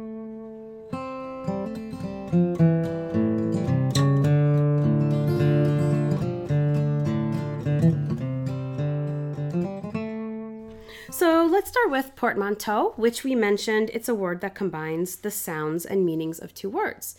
Let's 11.65 11.73
start 11.73 11.89
with 11.89 12.15
portmanteau, 12.15 12.93
which 12.95 13.23
we 13.23 13.33
mentioned. 13.33 13.89
It's 13.91 14.07
a 14.07 14.13
word 14.13 14.39
that 14.41 14.53
combines 14.53 15.15
the 15.15 15.31
sounds 15.31 15.83
and 15.83 16.05
meanings 16.05 16.37
of 16.37 16.53
two 16.53 16.69
words. 16.69 17.15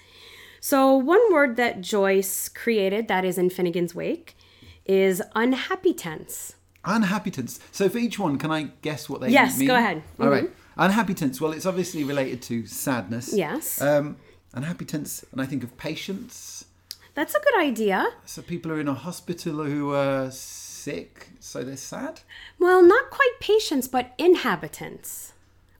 So, 0.61 0.95
one 0.95 1.33
word 1.33 1.57
that 1.57 1.81
Joyce 1.81 2.49
created 2.49 3.09
that 3.09 3.25
is 3.25 3.39
in 3.39 3.51
Finnegans 3.51 3.93
Wake 3.93 4.37
is 4.85 5.21
unhappitents. 5.35 6.55
Unhappy 6.85 7.33
tense. 7.33 7.59
So 7.73 7.89
for 7.89 7.99
each 7.99 8.21
one, 8.21 8.39
can 8.39 8.53
I 8.53 8.71
guess 8.83 9.09
what 9.09 9.21
they 9.21 9.31
Yes, 9.31 9.59
mean? 9.59 9.67
Yes, 9.67 9.75
go 9.75 9.79
ahead. 9.79 9.97
Mm-hmm. 9.97 10.23
All 10.23 10.29
right. 10.29 10.51
Unhappitents. 10.79 11.41
Well, 11.41 11.51
it's 11.51 11.67
obviously 11.67 12.05
related 12.05 12.41
to 12.43 12.67
sadness. 12.69 13.35
Yes. 13.35 13.81
Um, 13.83 14.17
unhappitents, 14.55 15.25
and 15.33 15.41
I 15.41 15.47
think 15.47 15.65
of 15.65 15.77
patience. 15.77 16.67
That's 17.15 17.35
a 17.35 17.41
good 17.41 17.61
idea. 17.65 18.07
So 18.27 18.43
people 18.43 18.71
are 18.71 18.79
in 18.79 18.87
a 18.87 18.95
hospital 18.95 19.65
who 19.65 19.93
are 19.93 20.31
sick, 20.87 21.31
so 21.41 21.65
they're 21.65 21.77
sad. 21.77 22.21
Well, 22.61 22.81
not 22.81 23.11
quite 23.11 23.35
patients, 23.41 23.89
but 23.89 24.13
inhabitants 24.19 25.33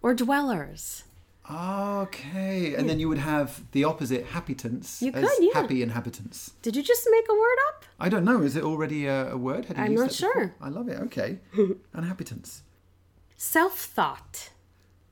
or 0.03 0.15
dwellers. 0.15 1.05
Okay, 1.49 2.75
and 2.75 2.89
then 2.89 2.99
you 2.99 3.09
would 3.09 3.19
have 3.19 3.63
the 3.71 3.85
opposite, 3.85 4.27
happitants, 4.27 5.01
You 5.01 5.13
could, 5.13 5.29
yeah. 5.39 5.55
happy 5.61 5.81
inhabitants. 5.81 6.55
Did 6.61 6.75
you 6.75 6.83
just 6.83 7.07
make 7.13 7.27
a 7.31 7.35
word 7.35 7.59
up? 7.69 7.85
I 8.01 8.09
don't 8.09 8.25
know. 8.25 8.43
Is 8.43 8.57
it 8.57 8.65
already 8.65 9.07
a, 9.07 9.31
a 9.31 9.37
word? 9.37 9.67
I'm 9.77 9.95
not 9.95 10.11
that 10.11 10.19
before? 10.19 10.33
sure. 10.33 10.55
I 10.61 10.71
love 10.71 10.89
it. 10.89 10.99
Okay, 11.03 11.39
inhabitants. 11.97 12.63
Self 13.37 13.79
thought. 13.79 14.51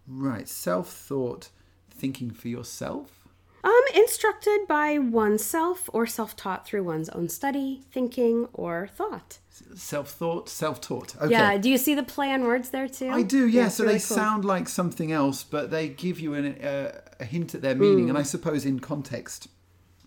Right, 0.08 0.48
self-thought, 0.48 1.50
thinking 1.88 2.30
for 2.32 2.48
yourself. 2.48 3.23
Um, 3.64 3.82
instructed 3.94 4.66
by 4.68 4.98
oneself 4.98 5.88
or 5.92 6.06
self 6.06 6.36
taught 6.36 6.66
through 6.66 6.84
one's 6.84 7.08
own 7.08 7.28
study, 7.30 7.80
thinking, 7.90 8.46
or 8.52 8.88
thought. 8.94 9.38
Self-thought, 9.74 10.48
self-taught. 10.48 11.16
Okay. 11.16 11.30
Yeah, 11.30 11.56
do 11.58 11.70
you 11.70 11.78
see 11.78 11.94
the 11.94 12.02
play 12.02 12.30
on 12.32 12.42
words 12.44 12.70
there 12.70 12.88
too? 12.88 13.08
I 13.10 13.22
do, 13.22 13.46
yeah. 13.46 13.66
it's 13.66 13.76
so 13.76 13.84
really 13.84 13.98
they 13.98 14.04
cool. 14.04 14.16
sound 14.16 14.44
like 14.44 14.68
something 14.68 15.12
else, 15.12 15.44
but 15.44 15.70
they 15.70 15.88
give 15.88 16.20
you 16.20 16.34
an, 16.34 16.60
uh, 16.62 17.00
a 17.20 17.24
hint 17.24 17.54
at 17.54 17.62
their 17.62 17.74
meaning. 17.74 18.06
Mm. 18.06 18.10
And 18.10 18.18
I 18.18 18.22
suppose 18.22 18.66
in 18.66 18.80
context, 18.80 19.48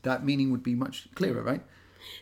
that 0.04 0.24
meaning 0.24 0.52
would 0.52 0.64
be 0.64 0.76
much 0.76 1.08
clearer, 1.16 1.42
right? 1.42 1.62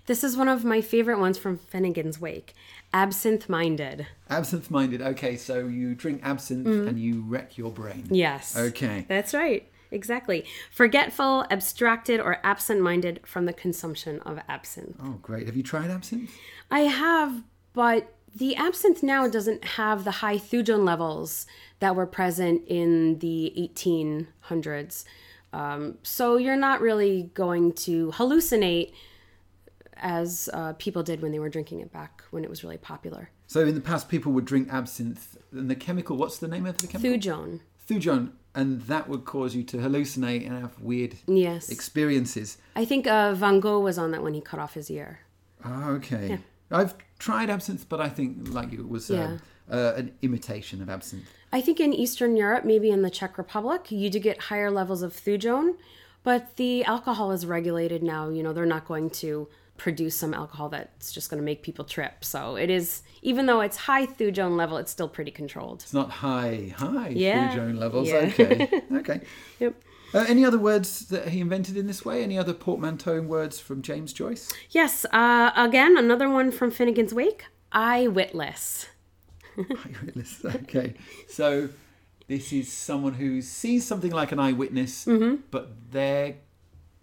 This 0.05 0.23
is 0.23 0.37
one 0.37 0.47
of 0.47 0.63
my 0.63 0.81
favorite 0.81 1.19
ones 1.19 1.37
from 1.37 1.57
Finnegans 1.57 2.19
Wake. 2.19 2.53
Absinthe 2.93 3.49
minded. 3.49 4.07
Absinthe 4.29 4.69
minded. 4.71 5.01
Okay, 5.01 5.35
so 5.35 5.67
you 5.67 5.95
drink 5.95 6.21
absinthe 6.23 6.67
Mm. 6.67 6.87
and 6.87 6.99
you 6.99 7.23
wreck 7.27 7.57
your 7.57 7.71
brain. 7.71 8.07
Yes. 8.09 8.55
Okay. 8.55 9.05
That's 9.07 9.33
right. 9.33 9.67
Exactly. 9.95 10.45
Forgetful, 10.71 11.45
abstracted, 11.49 12.19
or 12.19 12.39
absent 12.43 12.81
minded 12.81 13.21
from 13.25 13.45
the 13.45 13.53
consumption 13.53 14.19
of 14.19 14.39
absinthe. 14.49 14.97
Oh, 15.01 15.17
great. 15.21 15.47
Have 15.47 15.55
you 15.55 15.63
tried 15.63 15.89
absinthe? 15.89 16.31
I 16.69 16.81
have, 16.81 17.43
but 17.73 18.13
the 18.35 18.57
absinthe 18.57 19.01
now 19.01 19.27
doesn't 19.29 19.63
have 19.63 20.03
the 20.03 20.11
high 20.11 20.37
thujone 20.37 20.85
levels 20.85 21.47
that 21.79 21.95
were 21.95 22.05
present 22.05 22.63
in 22.67 23.19
the 23.19 23.53
1800s. 23.57 25.05
Um, 25.53 25.97
so 26.03 26.35
you're 26.35 26.57
not 26.57 26.81
really 26.81 27.31
going 27.33 27.71
to 27.73 28.11
hallucinate 28.11 28.91
as 29.95 30.49
uh, 30.53 30.73
people 30.73 31.03
did 31.03 31.21
when 31.21 31.31
they 31.31 31.39
were 31.39 31.47
drinking 31.47 31.79
it 31.79 31.93
back 31.93 32.23
when 32.31 32.43
it 32.43 32.49
was 32.49 32.65
really 32.65 32.77
popular. 32.77 33.29
So 33.47 33.61
in 33.61 33.75
the 33.75 33.81
past, 33.81 34.09
people 34.09 34.33
would 34.33 34.43
drink 34.43 34.67
absinthe, 34.69 35.37
and 35.53 35.71
the 35.71 35.75
chemical. 35.75 36.17
What's 36.17 36.37
the 36.37 36.49
name 36.49 36.65
of 36.65 36.79
the 36.79 36.87
chemical? 36.87 37.17
Thujone. 37.17 37.61
Thujone, 37.87 38.31
and 38.55 38.81
that 38.83 39.07
would 39.09 39.25
cause 39.25 39.55
you 39.55 39.63
to 39.63 39.77
hallucinate 39.77 40.45
and 40.47 40.61
have 40.61 40.79
weird 40.79 41.15
Yes. 41.27 41.69
experiences. 41.69 42.57
I 42.75 42.85
think 42.85 43.07
uh, 43.07 43.33
Van 43.33 43.59
Gogh 43.59 43.79
was 43.81 43.97
on 43.97 44.11
that 44.11 44.23
when 44.23 44.33
he 44.33 44.41
cut 44.41 44.59
off 44.59 44.73
his 44.73 44.89
ear. 44.89 45.19
Oh, 45.63 45.91
okay. 45.93 46.39
I've 46.71 46.95
tried 47.19 47.49
absinthe, 47.49 47.87
but 47.87 47.99
I 48.01 48.09
think, 48.09 48.53
like 48.53 48.71
you, 48.71 48.79
it 48.81 48.89
was 48.89 49.09
um, 49.11 49.39
uh, 49.71 49.93
an 49.95 50.11
imitation 50.21 50.81
of 50.81 50.89
absinthe. 50.89 51.27
I 51.51 51.61
think 51.61 51.79
in 51.79 51.93
Eastern 51.93 52.35
Europe, 52.35 52.65
maybe 52.65 52.89
in 52.89 53.01
the 53.01 53.09
Czech 53.09 53.37
Republic, 53.37 53.91
you 53.91 54.09
do 54.09 54.19
get 54.19 54.37
higher 54.43 54.71
levels 54.71 55.01
of 55.01 55.13
thujone, 55.13 55.75
but 56.23 56.55
the 56.57 56.83
alcohol 56.85 57.31
is 57.31 57.45
regulated 57.45 58.03
now. 58.03 58.29
You 58.29 58.43
know, 58.43 58.51
they're 58.53 58.65
not 58.65 58.85
going 58.87 59.09
to 59.21 59.47
produce 59.77 60.15
some 60.15 60.33
alcohol 60.33 60.69
that's 60.69 61.11
just 61.11 61.29
going 61.29 61.39
to 61.39 61.45
make 61.45 61.61
people 61.63 61.83
trip. 61.85 62.23
So 62.23 62.55
it 62.55 62.69
is, 62.69 63.03
even 63.21 63.45
though 63.45 63.61
it's 63.61 63.75
high 63.77 64.05
thujone 64.05 64.55
level, 64.55 64.77
it's 64.77 64.91
still 64.91 65.09
pretty 65.09 65.31
controlled. 65.31 65.81
It's 65.81 65.93
not 65.93 66.09
high, 66.09 66.73
high 66.77 67.09
Yeah. 67.09 67.53
Thujone 67.55 67.77
levels. 67.77 68.07
Yeah. 68.07 68.15
Okay, 68.33 68.81
okay. 68.93 69.21
Yep. 69.59 69.75
Uh, 70.13 70.25
any 70.29 70.45
other 70.45 70.57
words 70.59 71.07
that 71.09 71.27
he 71.29 71.41
invented 71.41 71.75
in 71.75 71.87
this 71.87 72.05
way? 72.05 72.23
Any 72.23 72.37
other 72.37 72.53
portmanteau 72.53 73.21
words 73.21 73.59
from 73.59 73.81
James 73.81 74.13
Joyce? 74.13 74.53
Yes. 74.69 75.05
Uh, 75.11 75.51
again, 75.57 75.97
another 75.97 76.29
one 76.29 76.51
from 76.51 76.71
Finnegans 76.71 77.11
Wake 77.11 77.45
eyewitless. 77.73 78.87
Eyewitless. 79.57 80.55
Okay, 80.63 80.93
so 81.27 81.69
this 82.27 82.51
is 82.53 82.71
someone 82.71 83.13
who 83.13 83.41
sees 83.41 83.85
something 83.85 84.11
like 84.11 84.31
an 84.31 84.39
eyewitness, 84.39 85.05
Mm-hmm. 85.05 85.41
but 85.51 85.71
they're 85.91 86.35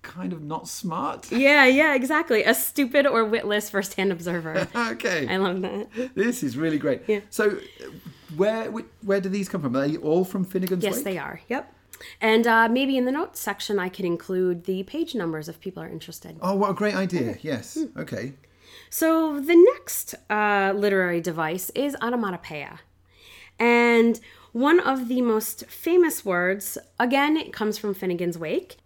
kind 0.03 0.33
of 0.33 0.43
not 0.43 0.69
smart. 0.69 1.31
Yeah, 1.43 1.65
yeah, 1.67 1.95
exactly. 1.95 2.45
A 2.45 2.55
stupid 2.55 3.07
or 3.07 3.25
witless 3.25 3.71
first-hand 3.71 4.13
observer. 4.13 4.69
Okay. 4.93 5.27
I 5.29 5.37
love 5.37 5.63
that. 5.63 6.15
This 6.15 6.43
is 6.43 6.57
really 6.57 6.79
great. 6.79 7.03
Yeah. 7.07 7.21
So, 7.31 7.51
uh, 7.51 7.91
where 8.37 8.71
where 9.03 9.21
do 9.21 9.29
these 9.29 9.49
come 9.49 9.63
from? 9.63 9.77
Are 9.77 9.89
they 9.89 9.97
all 9.97 10.25
from 10.25 10.45
Finnegans 10.45 10.83
Wake? 10.83 10.93
Yes, 10.95 11.03
they 11.03 11.19
are. 11.19 11.41
Yep. 11.49 11.75
And 12.21 12.47
uh, 12.47 12.69
maybe 12.69 12.97
in 12.97 13.05
the 13.05 13.13
notes 13.13 13.41
section, 13.41 13.79
I 13.79 13.89
could 13.89 14.05
include 14.05 14.65
the 14.65 14.83
page 14.83 15.15
numbers 15.15 15.49
if 15.49 15.61
people 15.61 15.83
are 15.83 15.89
interested. 15.89 16.37
Oh, 16.41 16.55
what 16.55 16.71
a 16.71 16.75
great 16.75 16.95
idea! 16.95 17.39
Yes. 17.43 17.75
Hmm. 17.75 18.01
Okay. 18.01 18.35
So 18.91 19.41
the 19.41 19.57
next 19.57 20.15
uh, 20.31 20.73
literary 20.75 21.21
device 21.21 21.71
is 21.71 21.97
onomatopoeia. 22.03 22.81
And 23.59 24.21
one 24.53 24.81
of 24.81 25.09
the 25.09 25.23
most 25.23 25.67
famous 25.67 26.25
words, 26.25 26.77
again, 26.99 27.37
it 27.37 27.53
comes 27.53 27.79
from 27.79 27.95
Finnegans 27.95 28.37
Wake. 28.37 28.77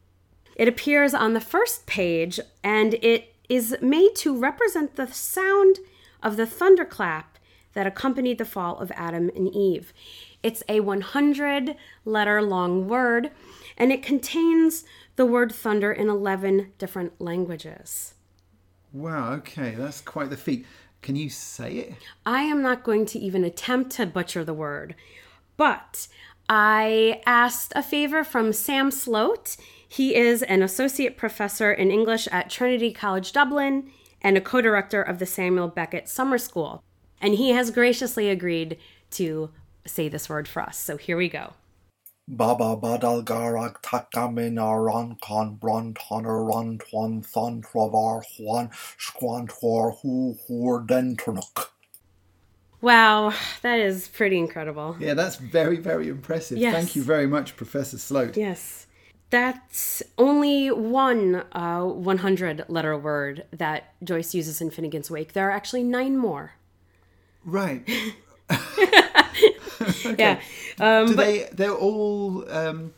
It 0.56 0.68
appears 0.68 1.14
on 1.14 1.34
the 1.34 1.40
first 1.40 1.86
page 1.86 2.40
and 2.64 2.94
it 2.94 3.34
is 3.48 3.76
made 3.80 4.16
to 4.16 4.36
represent 4.36 4.96
the 4.96 5.06
sound 5.06 5.78
of 6.22 6.36
the 6.36 6.46
thunderclap 6.46 7.38
that 7.74 7.86
accompanied 7.86 8.38
the 8.38 8.44
fall 8.46 8.78
of 8.78 8.90
Adam 8.92 9.30
and 9.36 9.54
Eve. 9.54 9.92
It's 10.42 10.62
a 10.68 10.80
100 10.80 11.76
letter 12.06 12.42
long 12.42 12.88
word 12.88 13.30
and 13.76 13.92
it 13.92 14.02
contains 14.02 14.84
the 15.16 15.26
word 15.26 15.52
thunder 15.52 15.92
in 15.92 16.08
11 16.08 16.72
different 16.78 17.20
languages. 17.20 18.14
Wow. 18.92 19.34
Okay, 19.34 19.74
that's 19.76 20.00
quite 20.00 20.30
the 20.30 20.38
feat. 20.38 20.64
Can 21.02 21.16
you 21.16 21.28
say 21.28 21.72
it? 21.74 21.94
I 22.24 22.42
am 22.42 22.62
not 22.62 22.82
going 22.82 23.04
to 23.06 23.18
even 23.18 23.44
attempt 23.44 23.90
to 23.92 24.06
butcher 24.06 24.42
the 24.42 24.54
word, 24.54 24.94
but 25.58 26.08
I 26.48 27.20
asked 27.26 27.72
a 27.76 27.82
favor 27.82 28.24
from 28.24 28.52
Sam 28.52 28.90
Slote. 28.90 29.58
He 29.88 30.14
is 30.14 30.42
an 30.42 30.62
associate 30.62 31.16
professor 31.16 31.72
in 31.72 31.90
English 31.90 32.28
at 32.32 32.50
Trinity 32.50 32.92
College 32.92 33.32
Dublin 33.32 33.90
and 34.20 34.36
a 34.36 34.40
co 34.40 34.60
director 34.60 35.02
of 35.02 35.18
the 35.18 35.26
Samuel 35.26 35.68
Beckett 35.68 36.08
Summer 36.08 36.38
School. 36.38 36.82
And 37.20 37.34
he 37.34 37.50
has 37.50 37.70
graciously 37.70 38.28
agreed 38.28 38.78
to 39.12 39.50
say 39.86 40.08
this 40.08 40.28
word 40.28 40.48
for 40.48 40.62
us. 40.62 40.78
So 40.78 40.96
here 40.96 41.16
we 41.16 41.28
go. 41.28 41.54
Baba 42.28 42.76
badal 42.76 43.24
garag 43.24 43.80
takamin 43.82 44.60
aran 44.60 45.16
con 45.22 45.54
bron 45.54 45.94
toner 45.94 46.44
ron 46.44 46.78
twan 46.78 47.24
thon 47.24 47.62
trovar 47.62 48.24
juan 48.36 48.68
squantor 48.98 49.92
hu 50.02 50.36
hur 50.48 50.84
denternuk. 50.84 51.68
Wow, 52.80 53.32
that 53.62 53.78
is 53.78 54.08
pretty 54.08 54.38
incredible. 54.38 54.96
Yeah, 54.98 55.14
that's 55.14 55.36
very 55.36 55.76
very 55.76 56.08
impressive. 56.08 56.58
Yes. 56.58 56.74
Thank 56.74 56.96
you 56.96 57.04
very 57.04 57.28
much, 57.28 57.56
Professor 57.56 57.96
Slote. 57.96 58.36
Yes. 58.36 58.85
That's 59.30 60.02
only 60.18 60.70
one 60.70 61.42
uh, 61.52 61.82
100 61.84 62.64
letter 62.68 62.96
word 62.96 63.44
that 63.52 63.94
Joyce 64.04 64.34
uses 64.34 64.60
in 64.60 64.70
Finnegans 64.70 65.10
Wake. 65.10 65.32
There 65.32 65.48
are 65.48 65.50
actually 65.50 65.82
nine 65.82 66.16
more. 66.16 66.52
Right. 67.44 67.88
Yeah. 70.18 70.40
Um, 70.80 71.08
Do 71.08 71.14
they? 71.14 71.48
They're 71.52 71.74
all 71.74 72.48
um, 72.50 72.92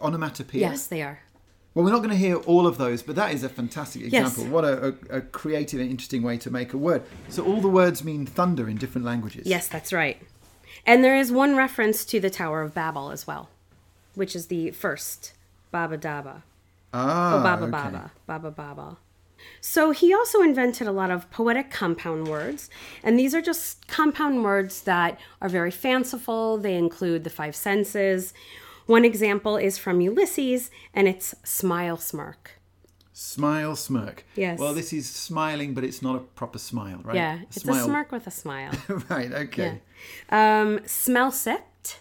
onomatopoeia. 0.00 0.60
yes, 0.70 0.86
they 0.86 1.02
are. 1.02 1.20
Well, 1.74 1.84
we're 1.84 1.90
not 1.90 1.98
going 1.98 2.10
to 2.10 2.16
hear 2.16 2.36
all 2.36 2.66
of 2.66 2.78
those, 2.78 3.02
but 3.02 3.16
that 3.16 3.32
is 3.32 3.42
a 3.42 3.48
fantastic 3.48 4.02
Yes. 4.12 4.32
example. 4.32 4.52
What 4.52 4.64
a, 4.64 4.88
a, 5.10 5.16
a 5.18 5.20
creative 5.20 5.80
and 5.80 5.90
interesting 5.90 6.22
way 6.22 6.36
to 6.38 6.50
make 6.50 6.72
a 6.72 6.76
word. 6.78 7.02
So 7.28 7.44
all 7.44 7.60
the 7.60 7.68
words 7.68 8.04
mean 8.04 8.26
thunder 8.26 8.68
in 8.68 8.76
different 8.76 9.04
languages. 9.06 9.46
Yes, 9.46 9.68
that's 9.68 9.92
right. 9.92 10.22
And 10.86 11.02
there 11.02 11.16
is 11.16 11.32
one 11.32 11.56
reference 11.56 12.04
to 12.06 12.20
the 12.20 12.30
Tower 12.30 12.62
of 12.62 12.74
Babel 12.74 13.10
as 13.10 13.26
well, 13.26 13.48
which 14.14 14.36
is 14.36 14.46
the 14.46 14.70
first 14.72 15.32
Baba 15.72 15.98
Daba. 15.98 16.42
Ah. 16.92 17.34
Oh, 17.34 17.42
Baba 17.42 17.62
okay. 17.62 17.70
Baba. 17.72 18.12
Baba 18.26 18.50
Baba. 18.52 18.98
So 19.60 19.90
he 19.90 20.14
also 20.14 20.40
invented 20.40 20.86
a 20.86 20.92
lot 20.92 21.10
of 21.10 21.28
poetic 21.32 21.70
compound 21.70 22.28
words, 22.28 22.70
and 23.02 23.18
these 23.18 23.34
are 23.34 23.42
just 23.42 23.88
compound 23.88 24.44
words 24.44 24.82
that 24.82 25.18
are 25.40 25.48
very 25.48 25.72
fanciful. 25.72 26.58
They 26.58 26.76
include 26.76 27.24
the 27.24 27.30
five 27.30 27.56
senses. 27.56 28.32
One 28.86 29.04
example 29.04 29.56
is 29.56 29.78
from 29.78 30.00
Ulysses, 30.00 30.70
and 30.94 31.08
it's 31.08 31.34
smile 31.42 31.96
smirk. 31.96 32.52
Smile, 33.14 33.76
smirk. 33.76 34.24
Yes. 34.36 34.58
Well, 34.58 34.72
this 34.72 34.92
is 34.92 35.08
smiling, 35.08 35.74
but 35.74 35.84
it's 35.84 36.00
not 36.02 36.16
a 36.16 36.20
proper 36.20 36.58
smile, 36.58 37.00
right? 37.04 37.14
Yeah, 37.14 37.40
it's 37.42 37.62
smile. 37.62 37.82
a 37.82 37.84
smirk 37.84 38.10
with 38.10 38.26
a 38.26 38.30
smile. 38.30 38.72
right. 39.10 39.30
Okay. 39.32 39.80
um, 40.30 40.80
smell 40.86 41.30
sipped. 41.30 42.00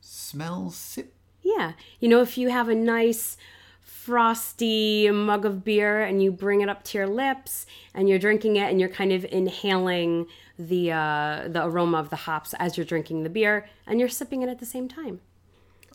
Smell, 0.00 0.70
sip. 0.70 1.15
Yeah. 1.46 1.72
You 2.00 2.08
know, 2.08 2.22
if 2.22 2.36
you 2.36 2.48
have 2.48 2.68
a 2.68 2.74
nice 2.74 3.36
frosty 3.80 5.08
mug 5.10 5.44
of 5.44 5.64
beer 5.64 6.02
and 6.02 6.20
you 6.22 6.32
bring 6.32 6.60
it 6.60 6.68
up 6.68 6.82
to 6.84 6.98
your 6.98 7.06
lips 7.06 7.66
and 7.94 8.08
you're 8.08 8.18
drinking 8.18 8.56
it 8.56 8.68
and 8.68 8.80
you're 8.80 8.88
kind 8.88 9.12
of 9.12 9.24
inhaling 9.26 10.26
the 10.58 10.90
uh, 10.90 11.46
the 11.46 11.64
aroma 11.64 11.98
of 11.98 12.10
the 12.10 12.16
hops 12.16 12.52
as 12.54 12.76
you're 12.76 12.86
drinking 12.86 13.22
the 13.22 13.30
beer 13.30 13.68
and 13.86 14.00
you're 14.00 14.08
sipping 14.08 14.42
it 14.42 14.48
at 14.48 14.58
the 14.58 14.66
same 14.66 14.88
time. 14.88 15.20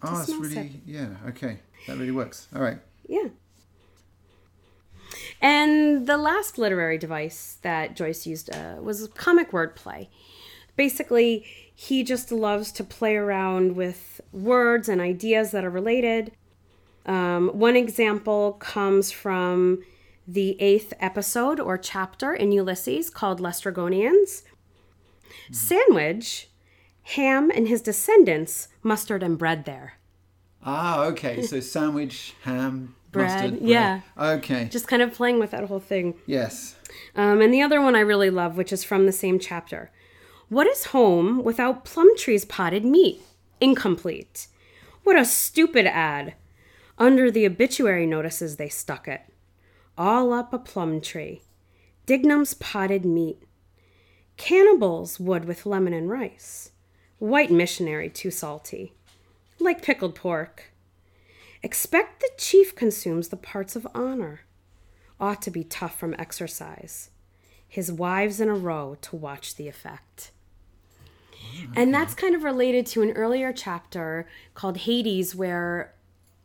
Oh, 0.03 0.17
that's 0.17 0.29
really 0.29 0.53
sip. 0.53 0.71
yeah. 0.85 1.09
Okay, 1.27 1.59
that 1.87 1.97
really 1.97 2.11
works. 2.11 2.47
All 2.55 2.61
right. 2.61 2.79
Yeah. 3.07 3.27
And 5.41 6.07
the 6.07 6.17
last 6.17 6.57
literary 6.57 6.97
device 6.97 7.57
that 7.63 7.95
Joyce 7.95 8.25
used 8.25 8.49
uh, 8.55 8.75
was 8.79 9.07
comic 9.15 9.51
wordplay. 9.51 10.07
Basically, 10.81 11.45
he 11.75 12.03
just 12.03 12.31
loves 12.31 12.71
to 12.71 12.83
play 12.83 13.15
around 13.15 13.75
with 13.75 14.19
words 14.31 14.89
and 14.89 14.99
ideas 14.99 15.51
that 15.51 15.63
are 15.63 15.69
related. 15.69 16.31
Um, 17.05 17.49
one 17.49 17.75
example 17.75 18.53
comes 18.53 19.11
from 19.11 19.83
the 20.27 20.59
eighth 20.59 20.91
episode 20.99 21.59
or 21.59 21.77
chapter 21.77 22.33
in 22.33 22.51
Ulysses 22.51 23.11
called 23.11 23.39
Lestrygonians. 23.39 24.41
Sandwich, 25.51 26.49
Ham 27.15 27.51
and 27.53 27.67
his 27.67 27.83
descendants 27.83 28.67
mustard 28.81 29.21
and 29.21 29.37
bread 29.37 29.65
there. 29.65 29.99
Ah, 30.65 31.03
okay. 31.03 31.43
So 31.43 31.59
sandwich, 31.75 32.33
ham, 32.41 32.95
Bread, 33.11 33.51
mustard, 33.51 33.69
yeah. 33.69 34.01
Okay. 34.17 34.67
Just 34.71 34.87
kind 34.87 35.03
of 35.03 35.13
playing 35.13 35.37
with 35.37 35.51
that 35.51 35.65
whole 35.65 35.79
thing. 35.79 36.15
yes. 36.25 36.75
Um, 37.15 37.39
and 37.39 37.53
the 37.53 37.61
other 37.61 37.79
one 37.81 37.95
I 37.95 37.99
really 37.99 38.31
love, 38.31 38.57
which 38.57 38.73
is 38.73 38.83
from 38.83 39.05
the 39.05 39.11
same 39.11 39.37
chapter. 39.37 39.91
What 40.51 40.67
is 40.67 40.87
home 40.87 41.45
without 41.45 41.85
Plumtree's 41.85 42.43
potted 42.43 42.83
meat? 42.83 43.21
Incomplete. 43.61 44.47
What 45.05 45.17
a 45.17 45.23
stupid 45.23 45.87
ad. 45.87 46.33
Under 46.97 47.31
the 47.31 47.45
obituary 47.45 48.05
notices 48.05 48.57
they 48.57 48.67
stuck 48.67 49.07
it. 49.07 49.21
All 49.97 50.33
up 50.33 50.51
a 50.51 50.59
plum 50.59 50.99
tree. 50.99 51.43
Dignam's 52.05 52.53
potted 52.53 53.05
meat. 53.05 53.41
Cannibals 54.35 55.21
would 55.21 55.45
with 55.45 55.65
lemon 55.65 55.93
and 55.93 56.09
rice. 56.09 56.71
White 57.17 57.49
missionary 57.49 58.09
too 58.09 58.29
salty. 58.29 58.91
Like 59.57 59.81
pickled 59.81 60.15
pork. 60.15 60.73
Expect 61.63 62.19
the 62.19 62.29
chief 62.37 62.75
consumes 62.75 63.29
the 63.29 63.37
parts 63.37 63.77
of 63.77 63.87
honor 63.95 64.41
ought 65.17 65.41
to 65.43 65.49
be 65.49 65.63
tough 65.63 65.97
from 65.97 66.13
exercise. 66.19 67.09
His 67.69 67.89
wives 67.89 68.41
in 68.41 68.49
a 68.49 68.53
row 68.53 68.97
to 68.99 69.15
watch 69.15 69.55
the 69.55 69.69
effect. 69.69 70.31
And 71.75 71.93
that's 71.93 72.13
kind 72.13 72.35
of 72.35 72.43
related 72.43 72.85
to 72.87 73.01
an 73.01 73.11
earlier 73.11 73.53
chapter 73.53 74.27
called 74.53 74.77
Hades, 74.77 75.35
where 75.35 75.93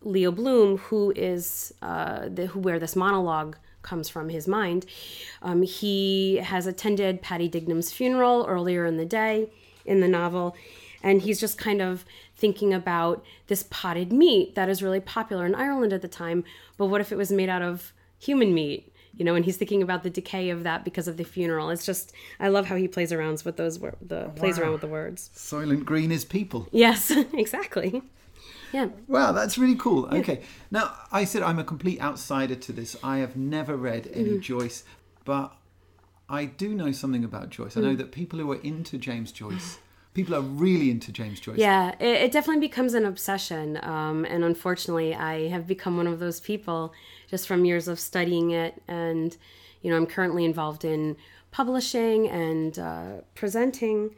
Leo 0.02 0.30
Bloom, 0.30 0.78
who 0.78 1.12
is 1.16 1.74
uh, 1.82 2.28
the, 2.28 2.46
who 2.46 2.60
where 2.60 2.78
this 2.78 2.94
monologue 2.94 3.56
comes 3.82 4.08
from 4.08 4.28
his 4.28 4.46
mind, 4.46 4.86
um, 5.42 5.62
he 5.62 6.36
has 6.36 6.66
attended 6.66 7.22
Paddy 7.22 7.48
Dignam's 7.48 7.92
funeral 7.92 8.44
earlier 8.48 8.84
in 8.84 8.96
the 8.96 9.04
day 9.04 9.50
in 9.84 10.00
the 10.00 10.08
novel, 10.08 10.56
and 11.02 11.22
he's 11.22 11.40
just 11.40 11.58
kind 11.58 11.80
of 11.80 12.04
thinking 12.36 12.74
about 12.74 13.24
this 13.46 13.64
potted 13.70 14.12
meat 14.12 14.54
that 14.54 14.68
is 14.68 14.82
really 14.82 15.00
popular 15.00 15.46
in 15.46 15.54
Ireland 15.54 15.92
at 15.92 16.02
the 16.02 16.08
time. 16.08 16.44
But 16.76 16.86
what 16.86 17.00
if 17.00 17.12
it 17.12 17.16
was 17.16 17.32
made 17.32 17.48
out 17.48 17.62
of 17.62 17.92
human 18.18 18.52
meat? 18.52 18.92
You 19.16 19.24
know, 19.24 19.34
and 19.34 19.44
he's 19.44 19.56
thinking 19.56 19.82
about 19.82 20.02
the 20.02 20.10
decay 20.10 20.50
of 20.50 20.62
that 20.64 20.84
because 20.84 21.08
of 21.08 21.16
the 21.16 21.24
funeral. 21.24 21.70
It's 21.70 21.86
just 21.86 22.12
I 22.38 22.48
love 22.48 22.66
how 22.66 22.76
he 22.76 22.86
plays 22.86 23.12
around 23.12 23.42
with 23.44 23.56
those 23.56 23.78
the 23.78 24.30
plays 24.36 24.58
around 24.58 24.72
with 24.72 24.82
the 24.82 24.86
words. 24.88 25.30
Soylent 25.34 25.84
Green 25.86 26.12
is 26.12 26.24
people. 26.24 26.68
Yes, 26.70 27.10
exactly. 27.32 28.02
Yeah. 28.72 28.88
Wow, 29.08 29.32
that's 29.32 29.56
really 29.56 29.76
cool. 29.76 30.06
Okay. 30.12 30.42
Now, 30.70 30.92
I 31.10 31.24
said 31.24 31.42
I'm 31.42 31.58
a 31.58 31.64
complete 31.64 32.00
outsider 32.00 32.56
to 32.56 32.72
this. 32.72 32.94
I 33.02 33.18
have 33.18 33.36
never 33.36 33.74
read 33.76 34.10
any 34.12 34.30
Mm-hmm. 34.30 34.40
Joyce, 34.40 34.84
but 35.24 35.56
I 36.28 36.44
do 36.44 36.74
know 36.74 36.92
something 36.92 37.24
about 37.24 37.48
Joyce. 37.50 37.76
I 37.76 37.80
Mm. 37.80 37.84
know 37.84 37.94
that 37.96 38.12
people 38.12 38.38
who 38.40 38.50
are 38.52 38.60
into 38.62 38.98
James 38.98 39.32
Joyce, 39.32 39.78
people 40.16 40.34
are 40.34 40.40
really 40.40 40.90
into 40.90 41.12
James 41.12 41.38
Joyce. 41.38 41.58
Yeah, 41.58 41.94
it, 42.00 42.22
it 42.22 42.32
definitely 42.32 42.66
becomes 42.66 42.94
an 42.94 43.04
obsession. 43.04 43.78
Um, 43.82 44.24
and 44.24 44.42
unfortunately, 44.42 45.14
I 45.14 45.48
have 45.48 45.66
become 45.66 45.98
one 45.98 46.06
of 46.06 46.18
those 46.18 46.40
people 46.40 46.94
just 47.28 47.46
from 47.46 47.66
years 47.66 47.86
of 47.86 48.00
studying 48.00 48.50
it. 48.50 48.82
And, 48.88 49.36
you 49.82 49.90
know, 49.90 49.96
I'm 49.98 50.06
currently 50.06 50.46
involved 50.46 50.86
in 50.86 51.16
publishing 51.50 52.28
and 52.30 52.78
uh, 52.78 53.12
presenting 53.34 54.14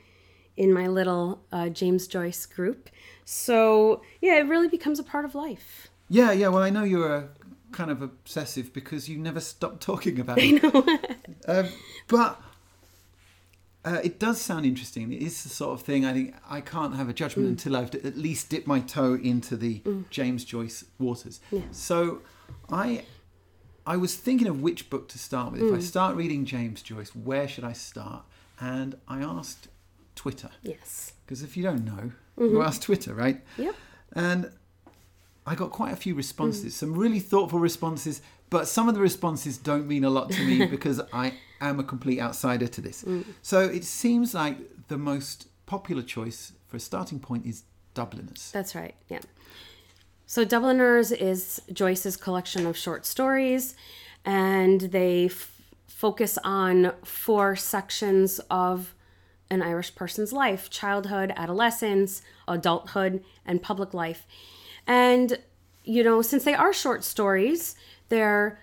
in 0.56 0.72
my 0.72 0.86
little 0.86 1.42
uh, 1.50 1.68
James 1.68 2.06
Joyce 2.06 2.46
group. 2.46 2.88
So, 3.24 4.02
yeah, 4.22 4.36
it 4.36 4.46
really 4.46 4.68
becomes 4.68 5.00
a 5.00 5.04
part 5.04 5.24
of 5.24 5.34
life. 5.34 5.88
Yeah, 6.08 6.30
yeah. 6.30 6.46
Well, 6.46 6.62
I 6.62 6.70
know 6.70 6.84
you're 6.84 7.12
a 7.12 7.28
kind 7.72 7.90
of 7.90 8.02
obsessive 8.02 8.72
because 8.72 9.08
you 9.08 9.18
never 9.18 9.40
stop 9.40 9.80
talking 9.80 10.20
about 10.20 10.38
it. 10.40 10.62
um, 11.48 11.66
but 12.06 12.40
uh, 13.84 14.00
it 14.02 14.18
does 14.18 14.40
sound 14.40 14.66
interesting. 14.66 15.12
It 15.12 15.22
is 15.22 15.42
the 15.42 15.48
sort 15.48 15.78
of 15.78 15.86
thing 15.86 16.04
I 16.04 16.12
think 16.12 16.34
I 16.48 16.60
can't 16.60 16.96
have 16.96 17.08
a 17.08 17.12
judgment 17.12 17.48
mm. 17.48 17.52
until 17.52 17.76
I've 17.76 17.94
at 17.94 18.16
least 18.16 18.50
dipped 18.50 18.66
my 18.66 18.80
toe 18.80 19.14
into 19.14 19.56
the 19.56 19.80
mm. 19.80 20.08
James 20.10 20.44
Joyce 20.44 20.84
waters. 20.98 21.40
So 21.70 22.20
I 22.70 23.04
I 23.86 23.96
was 23.96 24.16
thinking 24.16 24.48
of 24.48 24.60
which 24.60 24.90
book 24.90 25.08
to 25.10 25.18
start 25.18 25.52
with. 25.52 25.62
If 25.62 25.72
I 25.72 25.78
mm. 25.78 25.82
start 25.82 26.16
reading 26.16 26.44
James 26.44 26.82
Joyce, 26.82 27.14
where 27.14 27.48
should 27.48 27.64
I 27.64 27.72
start? 27.72 28.24
And 28.60 28.96
I 29.06 29.22
asked 29.22 29.68
Twitter 30.14 30.50
Yes. 30.62 31.12
because 31.24 31.42
if 31.42 31.56
you 31.56 31.62
don't 31.62 31.84
know, 31.84 32.10
you 32.36 32.50
mm-hmm. 32.50 32.62
ask 32.62 32.82
Twitter, 32.82 33.14
right? 33.14 33.40
Yep. 33.56 33.74
And 34.12 34.50
I 35.46 35.54
got 35.54 35.70
quite 35.70 35.92
a 35.92 35.96
few 35.96 36.14
responses, 36.14 36.74
some 36.76 36.94
really 36.94 37.20
thoughtful 37.20 37.60
responses, 37.60 38.20
but 38.50 38.66
some 38.68 38.88
of 38.88 38.94
the 38.94 39.00
responses 39.00 39.58
don't 39.58 39.86
mean 39.86 40.04
a 40.04 40.10
lot 40.10 40.30
to 40.30 40.42
me 40.44 40.66
because 40.76 41.00
I 41.12 41.34
am 41.60 41.80
a 41.80 41.84
complete 41.84 42.20
outsider 42.20 42.66
to 42.66 42.80
this. 42.80 43.04
Mm. 43.04 43.24
So 43.42 43.60
it 43.60 43.84
seems 43.84 44.34
like 44.34 44.56
the 44.88 44.98
most 44.98 45.48
popular 45.66 46.02
choice 46.02 46.52
for 46.66 46.76
a 46.76 46.80
starting 46.80 47.20
point 47.20 47.46
is 47.46 47.64
Dubliners. 47.94 48.50
That's 48.52 48.74
right. 48.74 48.94
Yeah. 49.08 49.20
So 50.26 50.44
Dubliners 50.44 51.10
is 51.10 51.60
Joyce's 51.72 52.16
collection 52.16 52.66
of 52.66 52.76
short 52.76 53.06
stories, 53.06 53.74
and 54.24 54.80
they 54.82 55.26
f- 55.26 55.60
focus 55.86 56.38
on 56.44 56.92
four 57.02 57.56
sections 57.56 58.38
of 58.50 58.94
an 59.50 59.62
Irish 59.62 59.94
person's 59.94 60.32
life 60.32 60.68
childhood, 60.70 61.32
adolescence, 61.34 62.22
adulthood, 62.46 63.24
and 63.46 63.62
public 63.62 63.94
life. 63.94 64.26
And, 64.86 65.38
you 65.84 66.04
know, 66.04 66.22
since 66.22 66.44
they 66.44 66.54
are 66.54 66.72
short 66.72 67.04
stories, 67.04 67.74
they're 68.08 68.58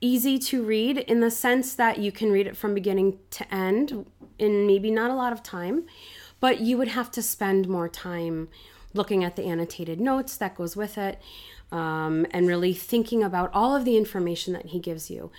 easy 0.00 0.38
to 0.38 0.62
read 0.62 0.98
in 0.98 1.20
the 1.20 1.30
sense 1.30 1.74
that 1.74 1.98
you 1.98 2.12
can 2.12 2.30
read 2.30 2.46
it 2.46 2.56
from 2.56 2.74
beginning 2.74 3.18
to 3.30 3.54
end 3.54 4.06
in 4.38 4.66
maybe 4.66 4.90
not 4.90 5.10
a 5.10 5.14
lot 5.14 5.32
of 5.32 5.42
time, 5.42 5.84
but 6.40 6.60
you 6.60 6.76
would 6.76 6.88
have 6.88 7.10
to 7.10 7.22
spend 7.22 7.68
more 7.68 7.88
time 7.88 8.48
looking 8.92 9.24
at 9.24 9.34
the 9.34 9.44
annotated 9.44 10.00
notes 10.00 10.36
that 10.36 10.56
goes 10.56 10.76
with 10.76 10.98
it 10.98 11.20
um, 11.72 12.26
and 12.30 12.46
really 12.46 12.72
thinking 12.72 13.22
about 13.22 13.50
all 13.52 13.74
of 13.74 13.84
the 13.84 13.96
information 13.96 14.52
that 14.52 14.66
he 14.66 14.78
gives 14.78 15.10
you. 15.10 15.30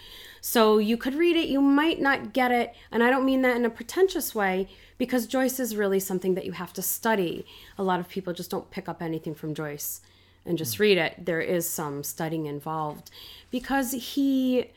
So 0.41 0.77
you 0.77 0.97
could 0.97 1.15
read 1.15 1.36
it, 1.36 1.47
you 1.47 1.62
might 1.62 2.01
not 2.01 2.34
get 2.34 2.51
it, 2.51 2.73
and 2.91 3.03
I 3.03 3.10
don't 3.10 3.25
mean 3.25 3.41
that 3.43 3.55
in 3.55 3.65
a 3.65 3.69
pretentious 3.69 4.36
way 4.36 4.67
because 4.97 5.27
Joyce 5.27 5.60
is 5.60 5.75
really 5.75 5.99
something 5.99 6.36
that 6.36 6.45
you 6.45 6.53
have 6.53 6.73
to 6.73 6.81
study. 6.81 7.45
A 7.77 7.84
lot 7.84 7.99
of 7.99 8.10
people 8.10 8.34
just 8.34 8.51
don't 8.51 8.69
pick 8.71 8.89
up 8.89 9.01
anything 9.01 9.36
from 9.36 9.53
Joyce 9.53 10.01
and 10.45 10.58
just 10.58 10.79
read 10.79 10.97
it. 10.97 11.25
There 11.25 11.41
is 11.41 11.67
some 11.67 12.03
studying 12.03 12.45
involved 12.45 13.10
because 13.51 13.91
he 13.91 14.71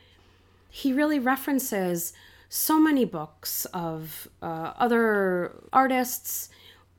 he 0.71 0.93
really 0.93 1.19
references 1.19 2.13
so 2.49 2.79
many 2.79 3.05
books 3.05 3.67
of 3.67 4.29
uh, 4.43 4.73
other 4.79 5.53
artists, 5.73 6.49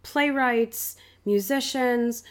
playwrights, 0.04 0.98
musicians. 1.26 2.24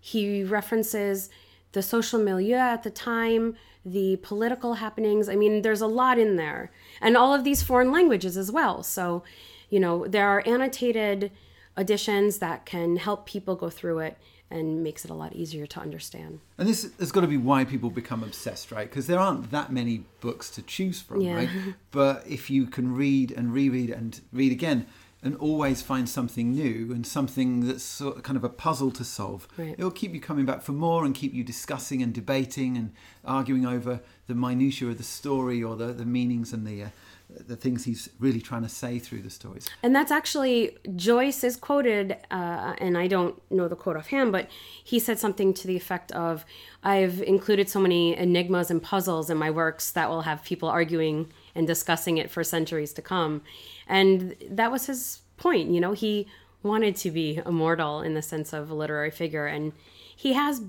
He 0.00 0.44
references 0.44 1.30
the 1.72 1.82
social 1.82 2.18
milieu 2.18 2.56
at 2.56 2.82
the 2.82 2.90
time, 2.90 3.56
the 3.84 4.16
political 4.22 4.74
happenings. 4.74 5.28
I 5.28 5.36
mean, 5.36 5.62
there's 5.62 5.80
a 5.80 5.86
lot 5.86 6.18
in 6.18 6.36
there, 6.36 6.70
and 7.00 7.16
all 7.16 7.34
of 7.34 7.44
these 7.44 7.62
foreign 7.62 7.92
languages 7.92 8.36
as 8.36 8.50
well. 8.50 8.82
So, 8.82 9.22
you 9.70 9.80
know, 9.80 10.06
there 10.06 10.28
are 10.28 10.46
annotated 10.46 11.30
editions 11.76 12.38
that 12.38 12.66
can 12.66 12.96
help 12.96 13.26
people 13.26 13.54
go 13.54 13.70
through 13.70 14.00
it 14.00 14.18
and 14.50 14.82
makes 14.82 15.04
it 15.04 15.10
a 15.10 15.14
lot 15.14 15.34
easier 15.34 15.66
to 15.66 15.80
understand. 15.80 16.40
And 16.56 16.68
this 16.68 16.90
has 16.98 17.12
got 17.12 17.20
to 17.20 17.26
be 17.26 17.36
why 17.36 17.64
people 17.64 17.90
become 17.90 18.22
obsessed, 18.22 18.72
right? 18.72 18.88
Because 18.88 19.06
there 19.06 19.18
aren't 19.18 19.50
that 19.50 19.70
many 19.72 20.04
books 20.20 20.48
to 20.50 20.62
choose 20.62 21.00
from, 21.00 21.20
Yeah. 21.20 21.34
right? 21.34 21.50
But 21.90 22.24
if 22.26 22.48
you 22.50 22.66
can 22.66 22.94
read 22.94 23.30
and 23.30 23.52
reread 23.52 23.90
and 23.90 24.20
read 24.32 24.52
again 24.52 24.86
and 25.22 25.34
always 25.36 25.82
find 25.82 26.08
something 26.08 26.52
new 26.52 26.92
and 26.92 27.04
something 27.06 27.66
that's 27.66 27.82
sort 27.82 28.16
of 28.16 28.22
kind 28.22 28.36
of 28.36 28.44
a 28.44 28.48
puzzle 28.48 28.90
to 28.92 29.04
solve, 29.04 29.48
Right. 29.58 29.74
it'll 29.76 29.90
keep 29.90 30.14
you 30.14 30.20
coming 30.20 30.46
back 30.46 30.62
for 30.62 30.72
more 30.72 31.04
and 31.04 31.14
keep 31.14 31.34
you 31.34 31.42
discussing 31.44 32.02
and 32.02 32.14
debating 32.14 32.76
and 32.76 32.92
arguing 33.24 33.66
over 33.66 34.00
the 34.28 34.34
minutiae 34.34 34.88
of 34.88 34.96
the 34.96 35.02
story 35.04 35.62
or 35.62 35.74
the, 35.76 35.86
the 35.92 36.06
meanings 36.06 36.52
and 36.52 36.66
the 36.66 36.84
uh, 36.84 36.88
the 37.30 37.56
things 37.56 37.84
he's 37.84 38.08
really 38.18 38.40
trying 38.40 38.62
to 38.62 38.68
say 38.68 38.98
through 38.98 39.20
the 39.20 39.30
stories. 39.30 39.68
And 39.82 39.94
that's 39.94 40.10
actually 40.10 40.76
Joyce 40.96 41.44
is 41.44 41.56
quoted, 41.56 42.16
uh, 42.30 42.74
and 42.78 42.96
I 42.96 43.06
don't 43.06 43.40
know 43.50 43.68
the 43.68 43.76
quote 43.76 43.96
offhand, 43.96 44.32
but 44.32 44.48
he 44.82 44.98
said 44.98 45.18
something 45.18 45.52
to 45.54 45.66
the 45.66 45.76
effect 45.76 46.10
of, 46.12 46.44
"I've 46.82 47.20
included 47.22 47.68
so 47.68 47.80
many 47.80 48.16
enigmas 48.16 48.70
and 48.70 48.82
puzzles 48.82 49.28
in 49.28 49.36
my 49.36 49.50
works 49.50 49.90
that 49.90 50.08
will 50.08 50.22
have 50.22 50.42
people 50.42 50.68
arguing 50.68 51.30
and 51.54 51.66
discussing 51.66 52.16
it 52.16 52.30
for 52.30 52.42
centuries 52.42 52.92
to 52.94 53.02
come," 53.02 53.42
and 53.86 54.34
that 54.50 54.72
was 54.72 54.86
his 54.86 55.20
point. 55.36 55.70
You 55.70 55.80
know, 55.80 55.92
he 55.92 56.26
wanted 56.62 56.96
to 56.96 57.10
be 57.10 57.40
immortal 57.44 58.00
in 58.00 58.14
the 58.14 58.22
sense 58.22 58.52
of 58.52 58.70
a 58.70 58.74
literary 58.74 59.10
figure, 59.10 59.46
and 59.46 59.72
he 60.16 60.32
has 60.32 60.62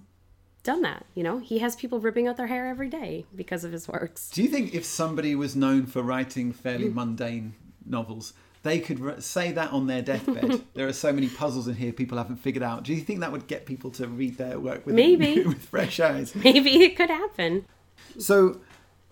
done 0.64 0.82
that. 0.82 1.06
You 1.16 1.24
know, 1.24 1.40
he 1.40 1.60
has 1.60 1.76
people 1.76 2.00
ripping 2.00 2.28
out 2.28 2.38
their 2.38 2.48
hair 2.48 2.68
every 2.68 2.90
day 2.90 3.26
because 3.36 3.64
of 3.64 3.72
his 3.72 3.88
works. 3.88 4.30
Do 4.30 4.42
you 4.42 4.50
think 4.50 4.74
if 4.74 4.86
somebody 4.86 5.36
was 5.36 5.56
known 5.56 5.86
for 5.86 6.02
writing 6.02 6.52
fairly 6.54 6.90
mundane 6.90 7.56
novels, 7.86 8.34
they 8.64 8.80
could 8.80 9.24
say 9.24 9.52
that 9.54 9.72
on 9.72 9.88
their 9.88 10.02
deathbed? 10.02 10.64
there 10.74 10.88
are 10.88 10.94
so 10.94 11.14
many 11.14 11.28
puzzles 11.28 11.68
in 11.68 11.76
here 11.76 11.92
people 11.94 12.18
haven't 12.18 12.38
figured 12.38 12.64
out. 12.64 12.84
Do 12.84 12.94
you 12.94 13.02
think 13.02 13.22
that 13.22 13.32
would 13.32 13.48
get 13.48 13.66
people 13.66 13.92
to 13.92 14.08
read 14.08 14.38
their 14.38 14.60
work 14.60 14.86
with 14.86 14.96
Maybe. 14.96 15.44
with 15.46 15.64
fresh 15.64 16.00
eyes? 16.00 16.36
Maybe 16.36 16.84
it 16.84 16.96
could 16.96 17.10
happen. 17.10 17.66
So, 18.18 18.60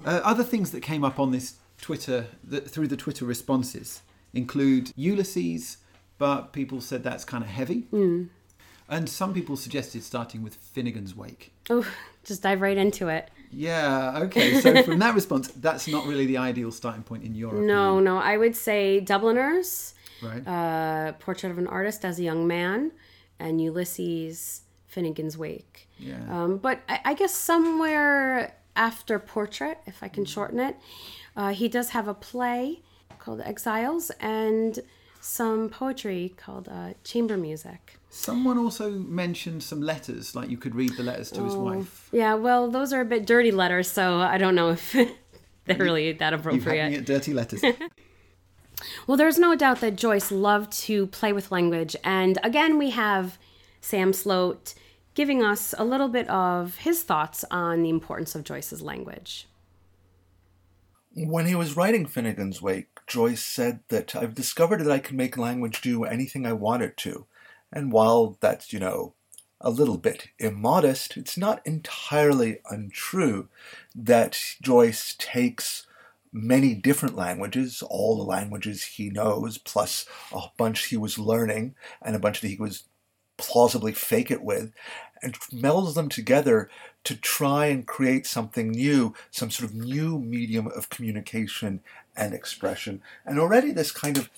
uh, 0.06 0.22
other 0.24 0.44
things 0.44 0.72
that 0.72 0.82
came 0.82 1.04
up 1.04 1.20
on 1.20 1.32
this 1.32 1.56
Twitter 1.82 2.28
that, 2.44 2.70
through 2.70 2.88
the 2.88 2.98
Twitter 2.98 3.26
responses 3.26 4.02
include 4.34 4.92
Ulysses, 4.96 5.78
but 6.18 6.52
people 6.54 6.82
said 6.82 7.04
that's 7.04 7.24
kind 7.24 7.44
of 7.44 7.50
heavy. 7.50 7.88
And 8.90 9.10
some 9.10 9.34
people 9.34 9.58
suggested 9.58 10.04
starting 10.04 10.44
with 10.44 10.58
Finnegans 10.74 11.14
Wake. 11.16 11.52
Oh, 11.70 11.86
just 12.24 12.42
dive 12.42 12.62
right 12.62 12.78
into 12.78 13.10
it. 13.10 13.30
Yeah, 13.52 14.20
okay. 14.24 14.62
So 14.62 14.84
from 14.88 15.00
that 15.00 15.14
response, 15.14 15.50
that's 15.50 15.88
not 15.88 16.06
really 16.06 16.26
the 16.26 16.38
ideal 16.38 16.72
starting 16.72 17.04
point 17.04 17.24
in 17.24 17.36
your 17.36 17.54
No, 17.54 18.00
no. 18.00 18.18
I 18.18 18.38
would 18.38 18.56
say 18.56 19.00
Dubliners, 19.02 19.94
right? 20.22 20.48
uh, 20.48 21.14
Portrait 21.14 21.50
of 21.50 21.58
an 21.58 21.68
Artist 21.68 22.06
as 22.06 22.20
a 22.20 22.24
Young 22.24 22.48
Man, 22.48 22.92
and 23.40 23.62
Ulysses, 23.62 24.62
Finnegans 24.94 25.36
Wake. 25.38 25.88
Yeah. 26.00 26.20
Um, 26.30 26.58
but 26.58 26.82
I, 26.88 27.00
I 27.06 27.14
guess 27.14 27.34
somewhere 27.34 28.56
after 28.76 29.20
Portrait, 29.20 29.80
if 29.86 30.02
I 30.02 30.08
can 30.08 30.26
shorten 30.26 30.60
it, 30.60 30.78
uh, 31.36 31.50
he 31.54 31.68
does 31.68 31.90
have 31.90 32.08
a 32.08 32.14
play 32.14 32.82
called 33.20 33.42
Exiles 33.42 34.12
and 34.20 34.80
some 35.20 35.70
poetry 35.70 36.34
called 36.38 36.70
uh, 36.70 36.94
Chamber 37.04 37.38
Music. 37.38 37.97
Someone 38.10 38.58
also 38.58 38.90
mentioned 38.92 39.62
some 39.64 39.82
letters, 39.82 40.36
like 40.36 40.50
you 40.50 40.58
could 40.58 40.76
read 40.76 40.96
the 40.98 41.04
letters 41.04 41.30
to 41.32 41.44
his 41.44 41.54
Oh. 41.56 41.60
wife. 41.64 42.10
Yeah, 42.12 42.36
well, 42.36 42.70
those 42.72 42.94
are 42.94 43.02
a 43.02 43.06
bit 43.06 43.26
dirty 43.26 43.52
letters, 43.52 43.90
so 43.90 44.20
I 44.20 44.38
don't 44.38 44.56
know 44.56 44.70
if 44.72 44.92
they're 45.66 45.78
really 45.78 46.14
that 46.14 46.32
You 46.34 46.40
appropriate. 46.40 46.82
had 46.84 46.92
me 46.92 47.02
dirty 47.02 47.34
letters. 47.34 47.64
Well, 49.08 49.18
there's 49.18 49.40
no 49.40 49.56
doubt 49.56 49.82
that 49.82 49.96
Joyce 49.96 50.32
loved 50.32 50.72
to 50.84 51.08
play 51.08 51.34
with 51.34 51.52
language. 51.52 51.96
And 52.04 52.38
again, 52.44 52.78
we 52.78 52.92
have 52.92 53.40
Sam 53.82 54.12
Slote 54.12 54.76
giving 55.16 55.42
us 55.44 55.74
a 55.80 55.84
little 55.84 56.10
bit 56.10 56.30
of 56.30 56.76
his 56.78 57.02
thoughts 57.02 57.44
on 57.50 57.82
the 57.82 57.90
importance 57.90 58.36
of 58.36 58.44
Joyce's 58.44 58.84
language. 58.84 59.48
When 61.16 61.48
he 61.48 61.56
was 61.56 61.76
writing 61.76 62.06
Finnegans 62.06 62.62
Wake, 62.62 62.90
Joyce 63.08 63.44
said 63.44 63.80
that 63.90 64.16
I've 64.16 64.36
discovered 64.36 64.82
that 64.84 64.92
I 64.92 65.00
can 65.00 65.18
make 65.18 65.38
language 65.38 65.82
do 65.82 66.04
anything 66.04 66.46
I 66.46 66.54
want 66.54 66.84
it 66.84 66.98
to. 66.98 67.26
And 67.72 67.92
while 67.92 68.38
that's, 68.40 68.72
you 68.72 68.80
know, 68.80 69.14
a 69.60 69.70
little 69.70 69.98
bit 69.98 70.30
immodest, 70.40 71.18
it's 71.18 71.38
not 71.38 71.66
entirely 71.66 72.60
untrue 72.70 73.50
that 73.96 74.40
Joyce 74.62 75.16
takes 75.18 75.88
many 76.32 76.76
different 76.76 77.16
languages, 77.16 77.82
all 77.82 78.18
the 78.18 78.24
languages 78.24 78.84
he 78.84 79.10
knows, 79.10 79.58
plus 79.58 80.06
a 80.32 80.42
bunch 80.58 80.86
he 80.86 80.98
was 80.98 81.18
learning 81.18 81.76
and 82.02 82.16
a 82.16 82.20
bunch 82.20 82.42
that 82.42 82.50
he 82.50 82.58
was 82.58 82.84
plausibly 83.38 83.94
fake 83.94 84.32
it 84.32 84.44
with, 84.44 84.72
and 85.22 85.40
melds 85.52 85.96
them 85.96 86.10
together 86.10 86.70
to 87.04 87.16
try 87.16 87.68
and 87.68 87.88
create 87.88 88.26
something 88.26 88.72
new, 88.72 89.14
some 89.32 89.50
sort 89.50 89.70
of 89.70 89.76
new 89.76 90.20
medium 90.20 90.68
of 90.68 90.90
communication 90.90 91.82
and 92.16 92.34
expression. 92.34 93.02
And 93.26 93.40
already 93.40 93.72
this 93.72 93.92
kind 93.92 94.18
of 94.18 94.30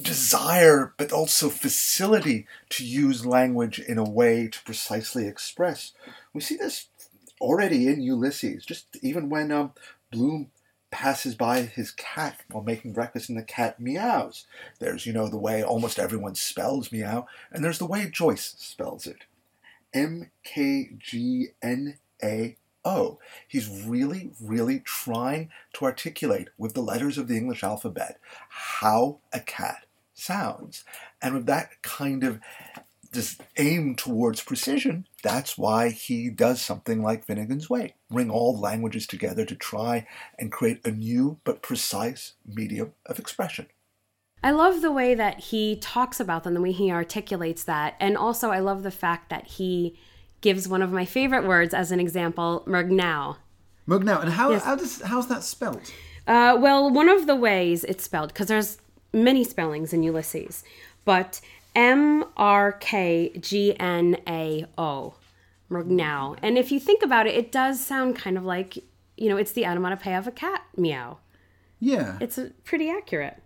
desire, 0.00 0.94
but 0.96 1.12
also 1.12 1.48
facility 1.48 2.46
to 2.70 2.84
use 2.84 3.26
language 3.26 3.78
in 3.78 3.98
a 3.98 4.08
way 4.08 4.48
to 4.48 4.62
precisely 4.62 5.26
express. 5.26 5.92
We 6.32 6.40
see 6.40 6.56
this 6.56 6.88
already 7.40 7.88
in 7.88 8.00
Ulysses, 8.00 8.64
just 8.64 8.86
even 9.02 9.28
when 9.28 9.52
um, 9.52 9.72
Bloom 10.10 10.50
passes 10.90 11.34
by 11.34 11.62
his 11.62 11.90
cat 11.90 12.40
while 12.50 12.64
making 12.64 12.92
breakfast 12.92 13.28
and 13.28 13.36
the 13.36 13.42
cat 13.42 13.78
meows. 13.78 14.46
There's, 14.78 15.04
you 15.04 15.12
know, 15.12 15.28
the 15.28 15.36
way 15.36 15.62
almost 15.62 15.98
everyone 15.98 16.36
spells 16.36 16.90
meow, 16.92 17.26
and 17.50 17.64
there's 17.64 17.78
the 17.78 17.86
way 17.86 18.08
Joyce 18.10 18.54
spells 18.58 19.06
it. 19.06 19.24
M 19.92 20.30
K 20.44 20.90
G 20.98 21.48
N 21.62 21.98
A 22.22 22.56
O. 22.86 23.18
He's 23.46 23.68
really, 23.68 24.30
really 24.40 24.80
trying 24.80 25.50
to 25.74 25.84
articulate 25.84 26.48
with 26.56 26.74
the 26.74 26.80
letters 26.80 27.18
of 27.18 27.28
the 27.28 27.36
English 27.36 27.62
alphabet 27.62 28.18
how 28.48 29.18
a 29.32 29.40
cat 29.40 29.84
sounds. 30.14 30.84
And 31.20 31.34
with 31.34 31.46
that 31.46 31.82
kind 31.82 32.24
of 32.24 32.40
this 33.12 33.38
aim 33.56 33.96
towards 33.96 34.42
precision, 34.42 35.06
that's 35.22 35.58
why 35.58 35.90
he 35.90 36.30
does 36.30 36.60
something 36.60 37.02
like 37.02 37.26
Finnegans 37.26 37.68
Wake. 37.68 37.94
Bring 38.10 38.30
all 38.30 38.58
languages 38.58 39.06
together 39.06 39.44
to 39.44 39.56
try 39.56 40.06
and 40.38 40.52
create 40.52 40.86
a 40.86 40.90
new 40.90 41.38
but 41.44 41.62
precise 41.62 42.34
medium 42.46 42.92
of 43.06 43.18
expression. 43.18 43.66
I 44.44 44.52
love 44.52 44.80
the 44.80 44.92
way 44.92 45.14
that 45.14 45.40
he 45.40 45.76
talks 45.76 46.20
about 46.20 46.44
them, 46.44 46.54
the 46.54 46.60
way 46.60 46.72
he 46.72 46.90
articulates 46.92 47.64
that. 47.64 47.96
And 47.98 48.16
also, 48.16 48.50
I 48.50 48.60
love 48.60 48.82
the 48.82 48.90
fact 48.90 49.30
that 49.30 49.46
he 49.46 49.98
gives 50.46 50.68
one 50.68 50.82
of 50.86 50.92
my 50.92 51.04
favorite 51.04 51.44
words 51.52 51.72
as 51.74 51.88
an 51.90 51.98
example, 52.06 52.62
Mrkgnao. 52.68 53.36
Mrkgnao. 53.88 54.18
And 54.22 54.30
how, 54.38 54.46
Yes. 54.52 54.64
how 54.64 54.76
does 54.82 54.92
how's 55.10 55.26
that 55.32 55.42
spelt? 55.42 55.84
Uh, 56.34 56.52
well, 56.64 56.82
one 57.00 57.08
of 57.16 57.26
the 57.30 57.34
ways 57.48 57.78
it's 57.90 58.04
spelled, 58.04 58.28
because 58.32 58.46
there's 58.52 58.78
many 59.12 59.42
spellings 59.44 59.92
in 59.92 60.00
Ulysses, 60.04 60.54
but 61.04 61.40
M 61.74 62.24
R 62.36 62.72
K 62.88 63.32
G 63.48 63.50
N 63.80 64.16
A 64.40 64.66
O, 64.78 65.14
Mrkgnao. 65.70 66.38
And 66.42 66.56
if 66.62 66.70
you 66.72 66.78
think 66.80 67.02
about 67.02 67.26
it, 67.26 67.34
it 67.34 67.50
does 67.50 67.84
sound 67.84 68.14
kind 68.24 68.36
of 68.38 68.44
like, 68.44 68.78
you 69.16 69.28
know, 69.28 69.36
it's 69.36 69.52
the 69.52 69.66
onomatopoeia 69.66 70.18
of 70.18 70.26
a 70.28 70.32
cat 70.44 70.62
meow. 70.76 71.18
Yeah. 71.78 72.16
It's 72.20 72.38
pretty 72.64 72.88
accurate. 72.88 73.42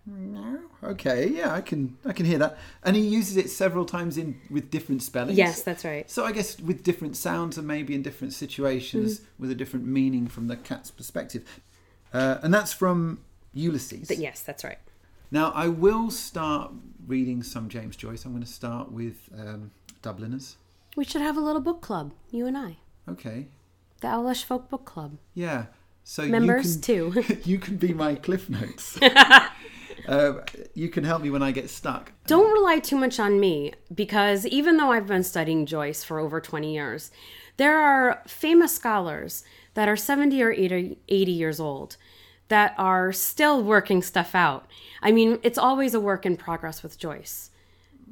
Okay. 0.83 1.29
Yeah, 1.29 1.53
I 1.53 1.61
can 1.61 1.97
I 2.05 2.13
can 2.13 2.27
hear 2.27 2.39
that. 2.39 2.59
And 2.85 2.95
he 2.97 3.03
uses 3.03 3.37
it 3.37 3.51
several 3.51 3.85
times 3.85 4.17
in 4.17 4.41
with 4.51 4.71
different 4.71 5.03
spellings. 5.03 5.37
Yes, 5.37 5.63
that's 5.63 5.85
right. 5.85 6.09
So 6.11 6.25
I 6.25 6.33
guess 6.33 6.59
with 6.61 6.83
different 6.83 7.17
sounds 7.17 7.59
and 7.59 7.67
maybe 7.67 7.95
in 7.95 8.03
different 8.03 8.33
situations 8.33 9.19
Mm-hmm. 9.21 9.43
with 9.43 9.51
a 9.51 9.55
different 9.55 9.87
meaning 9.87 10.27
from 10.29 10.47
the 10.47 10.57
cat's 10.57 10.91
perspective. 10.91 11.43
Uh, 12.13 12.39
and 12.43 12.53
that's 12.55 12.73
from 12.73 13.21
Ulysses. 13.53 14.09
But 14.09 14.19
yes, 14.19 14.43
that's 14.43 14.63
right. 14.65 14.79
Now 15.31 15.51
I 15.53 15.69
will 15.69 16.11
start 16.11 16.73
reading 17.07 17.43
some 17.43 17.69
James 17.69 17.97
Joyce. 17.97 18.25
I'm 18.25 18.33
going 18.33 18.43
to 18.45 18.51
start 18.51 18.93
with 18.93 19.29
um, 19.39 19.71
Dubliners. 20.03 20.57
We 20.97 21.05
should 21.05 21.23
have 21.23 21.37
a 21.37 21.41
little 21.41 21.61
book 21.61 21.81
club, 21.83 22.13
you 22.31 22.47
and 22.47 22.57
I. 22.57 22.79
Okay. 23.09 23.49
The 24.01 24.09
Owlish 24.09 24.45
Folk 24.45 24.69
Book 24.71 24.85
Club. 24.87 25.19
Yeah. 25.35 25.67
So 26.05 26.27
Members 26.27 26.77
you 26.77 27.13
can, 27.13 27.23
too. 27.23 27.39
you 27.45 27.59
can 27.59 27.77
be 27.77 27.93
my 27.93 28.15
cliff 28.15 28.49
notes. 28.51 28.99
uh, 30.09 30.33
you 30.75 30.89
can 30.89 31.05
help 31.05 31.23
me 31.23 31.31
when 31.31 31.43
I 31.43 31.53
get 31.53 31.71
stuck. 31.71 32.13
Don't 32.27 32.53
rely 32.53 32.79
too 32.79 32.97
much 32.97 33.21
on 33.21 33.39
me 33.39 33.73
because 33.95 34.47
even 34.47 34.77
though 34.77 34.93
I've 34.93 35.07
been 35.07 35.23
studying 35.23 35.67
Joyce 35.67 36.03
for 36.03 36.19
over 36.19 36.41
20 36.41 36.73
years, 36.73 37.11
there 37.57 37.79
are 37.79 38.23
famous 38.27 38.75
scholars 38.75 39.45
that 39.75 39.89
are 39.89 39.97
70 39.97 40.43
or 40.43 40.53
80, 40.53 40.99
80 41.09 41.33
years 41.33 41.61
old 41.61 41.97
that 42.49 42.75
are 42.77 43.13
still 43.13 43.63
working 43.63 44.03
stuff 44.03 44.35
out. 44.35 44.67
I 45.01 45.13
mean, 45.13 45.39
it's 45.43 45.59
always 45.59 45.95
a 45.95 46.01
work 46.01 46.27
in 46.27 46.37
progress 46.37 46.83
with 46.83 46.99
Joyce. 46.99 47.51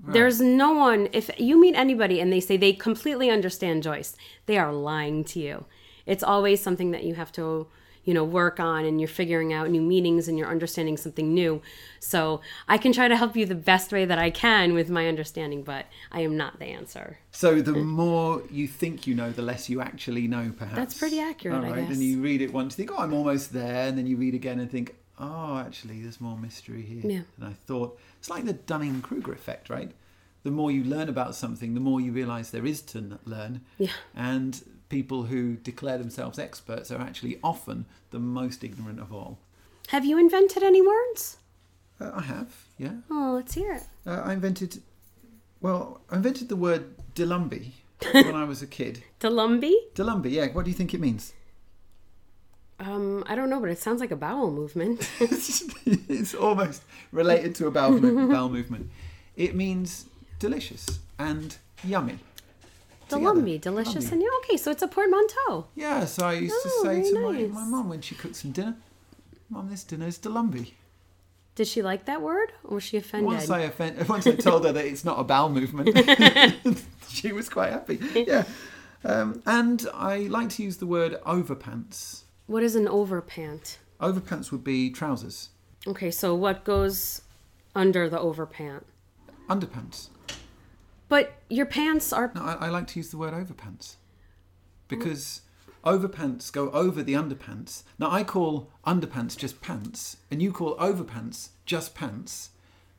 There's 0.07 0.41
no 0.41 0.73
one, 0.73 1.09
if 1.13 1.31
you 1.39 1.61
meet 1.61 1.75
anybody 1.75 2.21
and 2.21 2.33
they 2.33 2.41
say 2.41 2.57
they 2.57 2.73
completely 2.73 3.31
understand 3.31 3.83
Joyce, 3.83 4.17
they 4.47 4.57
are 4.57 4.73
lying 4.73 5.25
to 5.25 5.41
you. 5.41 5.65
It's 6.09 6.25
always 6.25 6.61
something 6.61 6.91
that 6.93 7.05
you 7.05 7.15
have 7.15 7.31
to, 7.33 7.69
you 8.05 8.15
know, 8.15 8.25
work 8.25 8.59
on 8.59 8.85
and 8.87 8.99
you're 9.01 9.09
figuring 9.09 9.53
out 9.53 9.69
new 9.71 9.83
meanings 9.83 10.27
and 10.29 10.39
you're 10.39 10.49
understanding 10.49 10.97
something 10.97 11.35
new. 11.35 11.61
So 12.01 12.41
I 12.67 12.79
can 12.79 12.93
try 12.93 13.07
to 13.09 13.17
help 13.17 13.37
you 13.37 13.45
the 13.45 13.55
best 13.55 13.93
way 13.93 14.05
that 14.07 14.19
I 14.19 14.31
can 14.31 14.73
with 14.73 14.89
my 14.89 15.07
understanding, 15.07 15.63
but 15.63 15.85
I 16.11 16.21
am 16.21 16.37
not 16.37 16.59
the 16.59 16.65
answer. 16.67 17.19
So 17.31 17.61
the 17.61 17.73
more 17.75 18.43
you 18.51 18.67
think 18.67 19.07
you 19.07 19.15
know, 19.15 19.31
the 19.31 19.43
less 19.43 19.69
you 19.69 19.81
actually 19.83 20.27
know, 20.27 20.53
perhaps. 20.57 20.77
That's 20.77 20.99
pretty 20.99 21.21
accurate, 21.21 21.59
All 21.65 21.73
I 21.73 21.81
guess. 21.83 21.91
And 21.91 22.03
you 22.03 22.21
read 22.23 22.41
it 22.41 22.53
once, 22.53 22.79
you 22.79 22.87
think, 22.87 22.99
oh, 22.99 23.03
I'm 23.03 23.13
almost 23.13 23.53
there. 23.53 23.87
And 23.89 23.99
then 23.99 24.07
you 24.07 24.17
read 24.17 24.35
again 24.35 24.59
and 24.59 24.71
think, 24.71 24.97
oh, 25.19 25.59
actually, 25.59 26.01
there's 26.01 26.21
more 26.21 26.39
mystery 26.39 26.83
here 26.83 27.03
Yeah. 27.05 27.23
than 27.37 27.49
I 27.49 27.53
thought. 27.53 27.99
It's 28.19 28.31
like 28.31 28.47
the 28.47 28.55
Dunning 28.55 29.03
Kruger 29.03 29.33
effect, 29.33 29.69
right? 29.69 29.93
The 30.45 30.51
more 30.51 30.71
you 30.71 30.85
learn 30.85 31.09
about 31.11 31.35
something, 31.35 31.75
the 31.75 31.81
more 31.81 32.01
you 32.01 32.13
realize 32.13 32.53
there 32.53 32.65
is 32.65 32.81
to 32.83 33.19
learn. 33.27 33.61
Yeah. 33.77 33.91
And 34.15 34.63
people 34.89 35.25
who 35.25 35.57
declare 35.57 35.99
themselves 35.99 36.39
experts 36.39 36.91
are 36.91 37.01
actually 37.01 37.39
often 37.43 37.87
the 38.11 38.19
most 38.19 38.65
ignorant 38.65 39.01
of 39.01 39.13
all. 39.13 39.39
Have 39.89 40.05
you 40.05 40.19
invented 40.19 40.63
any 40.63 40.83
words? 40.83 41.39
Uh, 42.01 42.13
I 42.15 42.23
have, 42.23 42.55
yeah. 42.79 42.93
Oh, 43.11 43.33
let's 43.35 43.55
hear 43.55 43.73
it. 43.73 43.83
Uh, 44.07 44.23
I 44.25 44.33
invented, 44.33 44.83
well, 45.61 46.01
I 46.11 46.17
invented 46.17 46.49
the 46.49 46.57
word 46.57 46.95
Delumbi 47.15 47.73
when 48.13 48.35
I 48.35 48.45
was 48.45 48.63
a 48.63 48.67
kid. 48.67 49.03
Delumbi? 49.21 49.75
Delumbi, 49.95 50.31
yeah. 50.31 50.47
What 50.49 50.65
do 50.65 50.71
you 50.71 50.77
think 50.77 50.95
it 50.95 51.01
means? 51.01 51.33
Um, 52.81 53.25
I 53.27 53.35
don't 53.35 53.51
know, 53.51 53.61
but 53.61 53.71
it 53.71 53.79
sounds 53.79 54.01
like 54.01 54.13
a 54.13 54.17
bowel 54.17 54.53
movement. 54.53 55.11
it's 55.21 56.35
almost 56.35 56.83
related 57.11 57.57
to 57.57 57.67
a 57.67 57.71
bowel, 57.73 57.99
mo- 57.99 58.29
bowel 58.29 58.49
movement. 58.49 58.89
It 59.37 59.57
means 59.57 60.07
delicious 60.39 61.01
and 61.19 61.57
yummy. 61.83 62.19
Delumbi, 63.09 63.61
delicious 63.61 64.07
Delumbi. 64.07 64.13
and 64.13 64.23
yeah, 64.23 64.29
okay, 64.45 64.57
so 64.57 64.71
it's 64.71 64.83
a 64.83 64.89
portmanteau. 64.89 65.67
Yeah, 65.75 66.05
so 66.05 66.27
I 66.27 66.35
used 66.35 66.55
Oh, 66.57 66.83
to 66.83 66.89
say 66.89 67.11
to 67.11 67.21
my, 67.21 67.33
nice. 67.33 67.51
my 67.53 67.65
mum 67.65 67.89
when 67.89 68.01
she 68.01 68.15
cooked 68.15 68.37
some 68.37 68.53
dinner, 68.53 68.77
Mum, 69.51 69.71
this 69.71 69.83
dinner 69.85 70.07
is 70.07 70.19
Delumbi. 70.19 70.73
Did 71.55 71.67
she 71.67 71.83
like 71.83 72.05
that 72.05 72.21
word 72.23 72.53
or 72.65 72.75
was 72.77 72.85
she 72.85 72.99
offended? 72.99 73.27
Once 73.27 73.51
I 73.51 73.61
offend, 73.61 74.09
once 74.09 74.27
I 74.27 74.33
told 74.37 74.65
her 74.67 74.73
that 74.73 74.85
it's 74.85 75.05
not 75.05 75.19
a 75.19 75.25
bowel 75.25 75.49
movement, 75.49 75.89
she 77.09 77.33
was 77.33 77.49
quite 77.49 77.73
happy. 77.73 77.99
Yeah. 78.15 78.45
Um, 79.05 79.43
and 79.47 79.87
I 79.95 80.19
like 80.19 80.51
to 80.51 80.63
use 80.63 80.77
the 80.77 80.87
word 80.87 81.19
overpants. 81.27 82.23
What 82.47 82.63
is 82.63 82.75
an 82.77 82.87
overpant? 82.87 83.79
Overpants 84.01 84.53
would 84.53 84.63
be 84.65 84.91
trousers. 84.91 85.49
Okay, 85.87 86.11
so 86.11 86.35
what 86.35 86.65
goes 86.65 87.23
under 87.75 88.09
the 88.09 88.19
overpant? 88.19 88.83
Underpants. 89.49 90.09
But 91.09 91.35
your 91.49 91.67
pants 91.67 92.13
are 92.13 92.33
No, 92.35 92.43
I, 92.43 92.67
I 92.67 92.69
like 92.69 92.87
to 92.89 92.99
use 92.99 93.11
the 93.11 93.19
word 93.19 93.33
overpants 93.33 93.97
because 94.89 95.43
overpants 95.85 96.53
go 96.53 96.71
over 96.71 97.03
the 97.03 97.15
underpants. 97.15 97.83
Now 97.99 98.11
I 98.11 98.25
call 98.25 98.71
underpants 98.87 99.37
just 99.37 99.61
pants, 99.61 100.19
and 100.31 100.43
you 100.43 100.53
call 100.53 100.77
overpants 100.77 101.49
just 101.67 101.95
pants. 101.95 102.51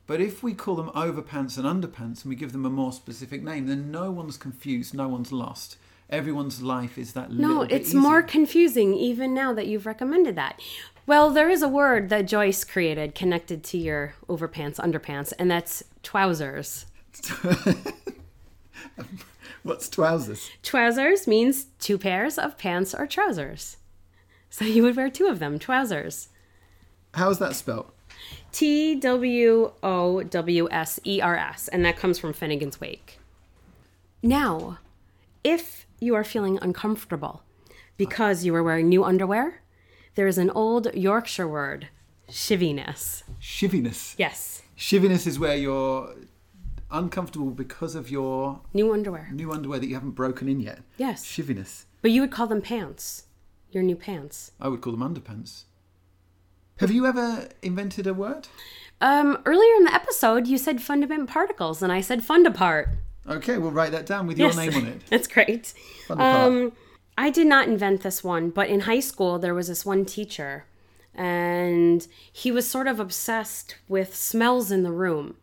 But 0.07 0.21
if 0.21 0.41
we 0.41 0.55
call 0.55 0.75
them 0.75 0.89
overpants 0.89 1.57
and 1.57 1.65
underpants, 1.67 2.23
and 2.23 2.29
we 2.29 2.35
give 2.35 2.51
them 2.51 2.65
a 2.65 2.69
more 2.69 2.91
specific 2.91 3.43
name, 3.43 3.67
then 3.67 3.91
no 3.91 4.09
one's 4.09 4.37
confused, 4.37 4.93
no 4.93 5.07
one's 5.07 5.31
lost. 5.31 5.77
Everyone's 6.09 6.63
life 6.63 6.97
is 6.97 7.13
that 7.13 7.31
No, 7.31 7.61
it's 7.61 7.93
more 7.93 8.23
confusing 8.23 8.95
even 8.95 9.35
now 9.35 9.53
that 9.53 9.67
you've 9.67 9.85
recommended 9.85 10.35
that. 10.35 10.59
Well, 11.05 11.29
there 11.29 11.49
is 11.49 11.61
a 11.61 11.67
word 11.67 12.09
that 12.09 12.25
Joyce 12.25 12.63
created 12.63 13.13
connected 13.13 13.63
to 13.65 13.77
your 13.77 14.15
overpants, 14.27 14.77
underpants, 14.77 15.31
and 15.37 15.51
that's 15.51 15.83
trousers. 16.01 16.87
What's 19.63 19.89
twowsers? 19.89 20.49
Twowsers 20.63 21.27
means 21.27 21.65
two 21.79 21.97
pairs 21.97 22.37
of 22.37 22.57
pants 22.57 22.95
or 22.95 23.07
twowsers. 23.07 23.75
So 24.49 24.65
you 24.65 24.83
would 24.83 24.95
wear 24.95 25.09
two 25.09 25.27
of 25.27 25.39
them, 25.39 25.59
trousers. 25.59 26.29
How's 27.13 27.39
that 27.39 27.55
spelt? 27.55 27.93
T 28.51 28.95
W 28.95 29.71
O 29.83 30.23
W 30.23 30.67
S 30.71 30.99
E 31.05 31.21
R 31.21 31.37
S, 31.37 31.67
and 31.67 31.85
that 31.85 31.97
comes 31.97 32.17
from 32.17 32.33
Finnegans 32.33 32.79
Wake. 32.79 33.19
Now, 34.23 34.79
if 35.43 35.85
you 35.99 36.15
are 36.15 36.23
feeling 36.23 36.57
uncomfortable 36.61 37.43
because 37.97 38.43
you 38.43 38.55
are 38.55 38.63
wearing 38.63 38.89
new 38.89 39.03
underwear, 39.03 39.61
there 40.15 40.27
is 40.27 40.37
an 40.37 40.49
old 40.49 40.93
Yorkshire 40.93 41.47
word, 41.47 41.89
shivviness. 42.29 43.23
Shivviness. 43.39 44.15
Yes, 44.17 44.63
Shivviness 44.79 45.27
is 45.27 45.37
where 45.37 45.57
you're 45.57 46.15
uncomfortable 46.91 47.51
because 47.51 47.95
of 47.95 48.09
your 48.09 48.61
new 48.73 48.93
underwear. 48.93 49.29
new 49.31 49.51
underwear 49.51 49.79
that 49.79 49.87
you 49.87 49.95
haven't 49.95 50.11
broken 50.11 50.47
in 50.49 50.59
yet. 50.59 50.79
Yes. 50.97 51.25
Shivviness. 51.25 51.85
But 52.01 52.11
you 52.11 52.21
would 52.21 52.31
call 52.31 52.47
them 52.47 52.61
pants. 52.61 53.25
Your 53.71 53.83
new 53.83 53.95
pants. 53.95 54.51
I 54.59 54.67
would 54.67 54.81
call 54.81 54.93
them 54.95 55.13
underpants. 55.13 55.63
Have 56.77 56.91
you 56.91 57.05
ever 57.05 57.49
invented 57.61 58.07
a 58.07 58.13
word? 58.13 58.47
Um, 59.01 59.41
earlier 59.45 59.75
in 59.75 59.83
the 59.83 59.93
episode, 59.93 60.47
you 60.47 60.57
said 60.57 60.81
fundament 60.81 61.29
particles, 61.29 61.81
and 61.81 61.91
I 61.91 62.01
said 62.01 62.21
fundapart. 62.21 62.95
Okay, 63.27 63.57
we'll 63.57 63.71
write 63.71 63.91
that 63.91 64.05
down 64.05 64.27
with 64.27 64.39
your 64.39 64.53
name 64.55 64.73
on 64.73 64.85
it. 64.87 65.01
That's 65.09 65.27
great. 65.27 65.73
Fundapart. 66.07 66.45
Um, 66.47 66.71
I 67.17 67.29
did 67.29 67.47
not 67.47 67.67
invent 67.67 68.01
this 68.01 68.23
one, 68.23 68.49
but 68.49 68.69
in 68.69 68.81
high 68.81 69.01
school 69.01 69.39
there 69.39 69.53
was 69.53 69.67
this 69.67 69.85
one 69.85 70.05
teacher, 70.05 70.65
and 71.13 72.07
he 72.31 72.49
was 72.49 72.67
sort 72.67 72.87
of 72.87 72.99
obsessed 72.99 73.75
with 73.87 74.15
smells 74.15 74.71
in 74.71 74.83
the 74.83 74.91
room. 74.91 75.35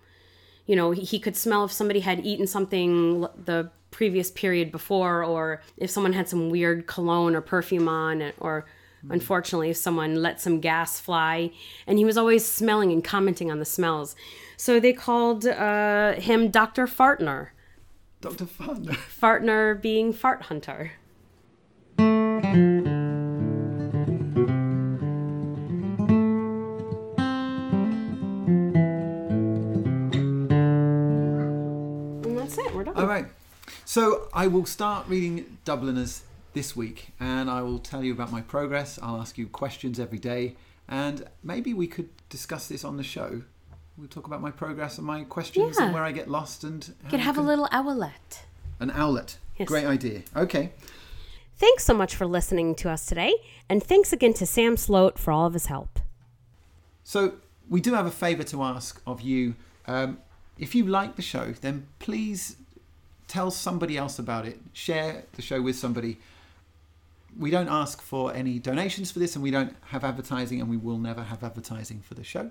You 0.66 0.76
know, 0.76 0.90
he, 0.90 1.18
could 1.18 1.36
smell 1.36 1.64
if 1.64 1.72
somebody 1.72 2.00
had 2.00 2.24
eaten 2.26 2.46
something 2.46 3.22
the 3.44 3.70
previous 3.90 4.30
period 4.30 4.72
before, 4.72 5.22
or 5.24 5.62
if 5.76 5.90
someone 5.90 6.12
had 6.12 6.28
some 6.28 6.50
weird 6.50 6.86
cologne 6.86 7.34
or 7.34 7.40
perfume 7.40 7.88
on, 7.88 8.32
or 8.40 8.66
unfortunately, 9.10 9.70
if 9.70 9.76
someone 9.76 10.16
let 10.16 10.40
some 10.40 10.60
gas 10.60 10.98
fly. 10.98 11.50
And 11.86 11.98
he 11.98 12.04
was 12.04 12.16
always 12.16 12.44
smelling 12.44 12.92
and 12.92 13.04
commenting 13.04 13.50
on 13.50 13.58
the 13.58 13.64
smells. 13.64 14.16
So 14.56 14.80
they 14.80 14.92
called 14.92 15.46
uh, 15.46 16.14
him 16.14 16.50
Dr. 16.50 16.86
Fartner. 16.86 17.48
Dr. 18.20 18.46
Fartner. 18.46 18.96
Fartner 18.96 19.80
being 19.80 20.12
Fart 20.12 20.42
Hunter. 20.42 20.92
So 33.96 34.28
I 34.34 34.46
will 34.46 34.66
start 34.66 35.08
reading 35.08 35.56
Dubliners 35.64 36.24
this 36.52 36.76
week, 36.76 37.14
and 37.18 37.48
I 37.48 37.62
will 37.62 37.78
tell 37.78 38.04
you 38.04 38.12
about 38.12 38.30
my 38.30 38.42
progress. 38.42 38.98
I'll 39.02 39.18
ask 39.22 39.38
you 39.38 39.46
questions 39.46 39.98
every 39.98 40.18
day, 40.18 40.56
and 40.86 41.26
maybe 41.42 41.72
we 41.72 41.86
could 41.86 42.10
discuss 42.28 42.68
this 42.68 42.84
on 42.84 42.98
the 42.98 43.02
show. 43.02 43.40
We'll 43.96 44.08
talk 44.08 44.26
about 44.26 44.42
my 44.42 44.50
progress 44.50 44.98
and 44.98 45.06
my 45.06 45.24
questions 45.24 45.76
Yeah. 45.78 45.86
and 45.86 45.94
where 45.94 46.02
I 46.02 46.12
get 46.12 46.28
lost 46.28 46.62
and 46.62 46.86
You 47.04 47.08
could 47.08 47.20
have 47.20 47.38
a 47.38 47.40
little 47.40 47.70
owlet. 47.72 48.44
an 48.80 48.90
owlet. 48.90 49.38
Yes. 49.56 49.66
Great 49.66 49.86
idea. 49.86 50.24
Okay. 50.36 50.74
Thanks 51.56 51.82
so 51.86 51.94
much 51.94 52.14
for 52.14 52.26
listening 52.26 52.74
to 52.74 52.90
us 52.90 53.06
today, 53.06 53.32
and 53.66 53.82
thanks 53.82 54.12
again 54.12 54.34
to 54.34 54.44
Sam 54.44 54.76
Slote 54.76 55.16
for 55.16 55.32
all 55.32 55.46
of 55.46 55.54
his 55.54 55.66
help. 55.72 56.00
So 57.02 57.36
we 57.66 57.80
do 57.80 57.94
have 57.94 58.04
a 58.04 58.10
favour 58.10 58.42
to 58.42 58.62
ask 58.62 59.00
of 59.06 59.22
you. 59.22 59.54
Um, 59.86 60.18
if 60.58 60.74
you 60.74 60.84
like 60.84 61.16
the 61.16 61.22
show, 61.22 61.54
then 61.62 61.86
please 61.98 62.56
tell 63.28 63.50
somebody 63.50 63.96
else 63.96 64.18
about 64.18 64.46
it. 64.46 64.58
Share 64.72 65.24
the 65.32 65.42
show 65.42 65.60
with 65.60 65.76
somebody. 65.76 66.18
We 67.38 67.50
don't 67.50 67.68
ask 67.68 68.00
for 68.00 68.32
any 68.32 68.58
donations 68.58 69.10
for 69.10 69.18
this, 69.18 69.34
and 69.34 69.42
we 69.42 69.50
don't 69.50 69.76
have 69.86 70.04
advertising, 70.04 70.60
and 70.60 70.70
we 70.70 70.76
will 70.76 70.98
never 70.98 71.22
have 71.22 71.44
advertising 71.44 72.00
for 72.00 72.14
the 72.14 72.24
show. 72.24 72.50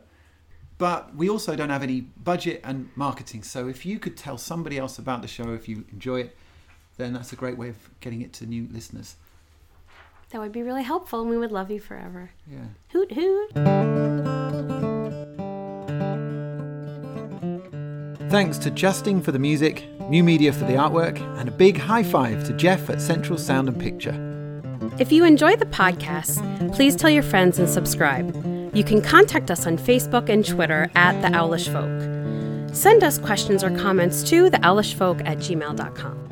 But 0.77 1.15
we 1.15 1.29
also 1.29 1.55
don't 1.55 1.69
have 1.69 1.83
any 1.83 2.01
budget 2.01 2.61
and 2.63 2.89
marketing. 2.95 3.43
So 3.43 3.67
if 3.67 3.85
you 3.85 3.97
could 3.97 4.17
tell 4.17 4.37
somebody 4.37 4.77
else 4.77 4.99
about 4.99 5.21
the 5.21 5.27
show, 5.27 5.53
if 5.53 5.69
you 5.69 5.85
enjoy 5.91 6.21
it, 6.21 6.35
then 6.97 7.13
that's 7.13 7.33
a 7.33 7.35
great 7.35 7.57
way 7.57 7.69
of 7.69 7.77
getting 7.99 8.21
it 8.21 8.33
to 8.33 8.45
new 8.45 8.67
listeners. 8.71 9.15
That 10.31 10.41
would 10.41 10.51
be 10.51 10.63
really 10.63 10.83
helpful, 10.83 11.21
and 11.21 11.29
we 11.29 11.37
would 11.37 11.51
love 11.51 11.71
you 11.71 11.79
forever. 11.79 12.31
Yeah. 12.51 12.65
Hoot 12.89 13.11
hoot. 13.13 13.51
Thanks 18.29 18.57
to 18.57 18.71
Justin 18.71 19.21
for 19.21 19.31
the 19.31 19.39
music, 19.39 19.87
New 20.09 20.23
Media 20.23 20.53
for 20.53 20.65
the 20.65 20.73
artwork, 20.73 21.19
and 21.39 21.49
a 21.49 21.51
big 21.51 21.77
high 21.77 22.03
five 22.03 22.43
to 22.45 22.53
Jeff 22.53 22.89
at 22.89 23.01
Central 23.01 23.37
Sound 23.37 23.67
and 23.67 23.79
Picture. 23.79 24.13
If 24.99 25.11
you 25.11 25.25
enjoy 25.25 25.55
the 25.55 25.65
podcast, 25.65 26.73
please 26.73 26.95
tell 26.95 27.09
your 27.09 27.23
friends 27.23 27.59
and 27.59 27.69
subscribe. 27.69 28.33
You 28.75 28.83
can 28.83 29.01
contact 29.01 29.49
us 29.49 29.65
on 29.65 29.77
Facebook 29.77 30.29
and 30.29 30.45
Twitter 30.45 30.89
at 30.95 31.21
The 31.21 31.29
Owlish 31.37 31.69
Folk. 31.69 32.73
Send 32.75 33.03
us 33.03 33.17
questions 33.17 33.63
or 33.63 33.75
comments 33.77 34.21
to 34.29 34.49
theowlishfolk 34.49 35.21
at 35.25 35.37
gmail.com. 35.37 36.24